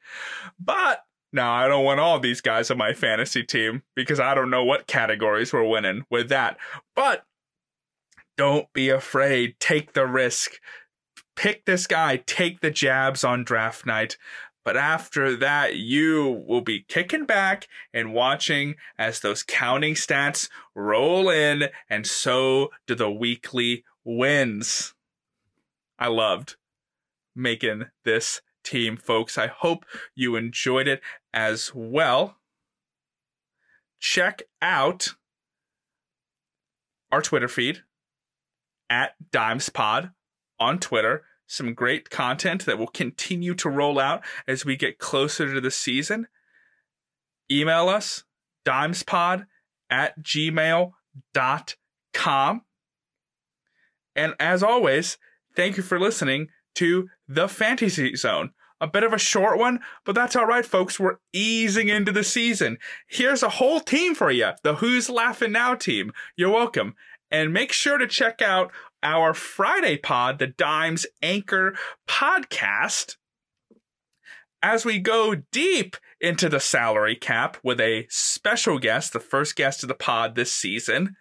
But 0.61 1.05
now 1.33 1.51
I 1.51 1.69
don't 1.69 1.87
want 1.87 2.01
all 2.01 2.21
these 2.21 2.43
guys 2.43 2.71
on 2.71 2.77
my 2.77 2.93
fantasy 2.93 3.43
team 3.43 3.83
because 3.95 4.21
I 4.21 4.35
don't 4.35 4.51
know 4.51 4.65
what 4.65 4.87
categories 4.87 5.55
we're 5.55 5.67
winning 5.67 6.05
with 6.11 6.29
that. 6.29 6.59
But 6.95 7.25
don't 8.37 8.71
be 8.75 8.91
afraid. 8.91 9.59
Take 9.59 9.95
the 9.95 10.07
risk. 10.07 10.61
Pick 11.35 11.65
this 11.65 11.87
guy. 11.87 12.19
Take 12.27 12.61
the 12.61 12.71
jabs 12.71 13.25
on 13.25 13.43
draft 13.43 13.87
night. 13.87 14.19
But 14.67 14.77
after 14.77 15.37
that, 15.37 15.77
you 15.77 16.45
will 16.47 16.61
be 16.61 16.85
kicking 16.89 17.25
back 17.25 17.69
and 17.95 18.13
watching 18.13 18.75
as 18.99 19.21
those 19.21 19.45
counting 19.45 19.95
stats 19.95 20.51
roll 20.75 21.31
in, 21.31 21.69
and 21.89 22.07
so 22.07 22.71
do 22.87 22.97
the 22.97 23.11
weekly 23.11 23.85
wins. 24.05 24.93
I 25.99 26.09
loved 26.09 26.57
making 27.37 27.85
this 28.05 28.41
team, 28.65 28.97
folks. 28.97 29.39
I 29.39 29.47
hope 29.47 29.85
you 30.15 30.37
enjoyed 30.37 30.89
it 30.89 31.01
as 31.33 31.73
well. 31.75 32.37
Check 34.01 34.43
out 34.61 35.15
our 37.11 37.23
Twitter 37.23 37.49
feed 37.49 37.83
at 38.91 39.15
DimesPod 39.31 40.13
on 40.59 40.79
Twitter. 40.79 41.25
Some 41.47 41.75
great 41.75 42.11
content 42.11 42.67
that 42.67 42.79
will 42.79 42.89
continue 42.89 43.55
to 43.55 43.71
roll 43.71 44.01
out 44.01 44.25
as 44.49 44.65
we 44.65 44.77
get 44.77 44.99
closer 44.99 45.55
to 45.55 45.61
the 45.61 45.71
season. 45.71 46.27
Email 47.51 47.89
us, 47.89 48.25
dimespod 48.65 49.47
at 49.89 50.21
gmail.com. 50.21 50.93
And 54.17 54.35
as 54.41 54.63
always, 54.63 55.19
thank 55.55 55.77
you 55.77 55.83
for 55.83 56.01
listening 56.01 56.49
to 56.77 57.09
the 57.29 57.49
Fantasy 57.49 58.15
Zone. 58.17 58.51
A 58.81 58.87
bit 58.87 59.03
of 59.03 59.13
a 59.13 59.19
short 59.19 59.59
one, 59.59 59.81
but 60.05 60.15
that's 60.15 60.37
all 60.37 60.47
right, 60.47 60.65
folks. 60.65 61.01
We're 61.01 61.19
easing 61.33 61.89
into 61.89 62.13
the 62.13 62.25
season. 62.25 62.77
Here's 63.07 63.43
a 63.43 63.49
whole 63.49 63.81
team 63.81 64.15
for 64.15 64.31
you 64.31 64.51
the 64.63 64.77
Who's 64.77 65.09
Laughing 65.09 65.53
Now 65.53 65.75
team. 65.75 66.13
You're 66.37 66.51
welcome. 66.51 66.95
And 67.31 67.53
make 67.53 67.73
sure 67.73 67.99
to 67.99 68.07
check 68.07 68.41
out 68.41 68.71
our 69.03 69.35
Friday 69.35 69.97
pod, 69.97 70.39
the 70.39 70.47
Dimes 70.47 71.07
Anchor 71.23 71.75
podcast, 72.07 73.17
as 74.63 74.85
we 74.85 74.99
go 74.99 75.37
deep 75.53 75.97
into 76.21 76.49
the 76.49 76.61
salary 76.61 77.17
cap 77.17 77.57
with 77.63 77.81
a 77.81 78.07
special 78.09 78.79
guest, 78.79 79.13
the 79.13 79.21
first 79.21 79.57
guest 79.57 79.83
of 79.83 79.89
the 79.89 79.95
pod 79.95 80.35
this 80.35 80.53
season. 80.53 81.17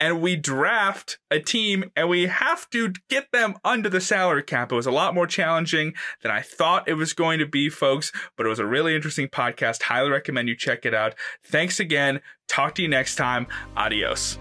And 0.00 0.20
we 0.20 0.36
draft 0.36 1.18
a 1.30 1.40
team 1.40 1.90
and 1.96 2.08
we 2.08 2.26
have 2.26 2.68
to 2.70 2.92
get 3.08 3.30
them 3.32 3.54
under 3.64 3.88
the 3.88 4.00
salary 4.00 4.42
cap. 4.42 4.72
It 4.72 4.74
was 4.74 4.86
a 4.86 4.90
lot 4.90 5.14
more 5.14 5.26
challenging 5.26 5.94
than 6.22 6.30
I 6.30 6.40
thought 6.42 6.88
it 6.88 6.94
was 6.94 7.12
going 7.12 7.38
to 7.38 7.46
be, 7.46 7.68
folks, 7.68 8.12
but 8.36 8.46
it 8.46 8.48
was 8.48 8.58
a 8.58 8.66
really 8.66 8.94
interesting 8.94 9.28
podcast. 9.28 9.82
Highly 9.82 10.10
recommend 10.10 10.48
you 10.48 10.56
check 10.56 10.84
it 10.84 10.94
out. 10.94 11.14
Thanks 11.44 11.80
again. 11.80 12.20
Talk 12.48 12.74
to 12.76 12.82
you 12.82 12.88
next 12.88 13.16
time. 13.16 13.46
Adios. 13.76 14.38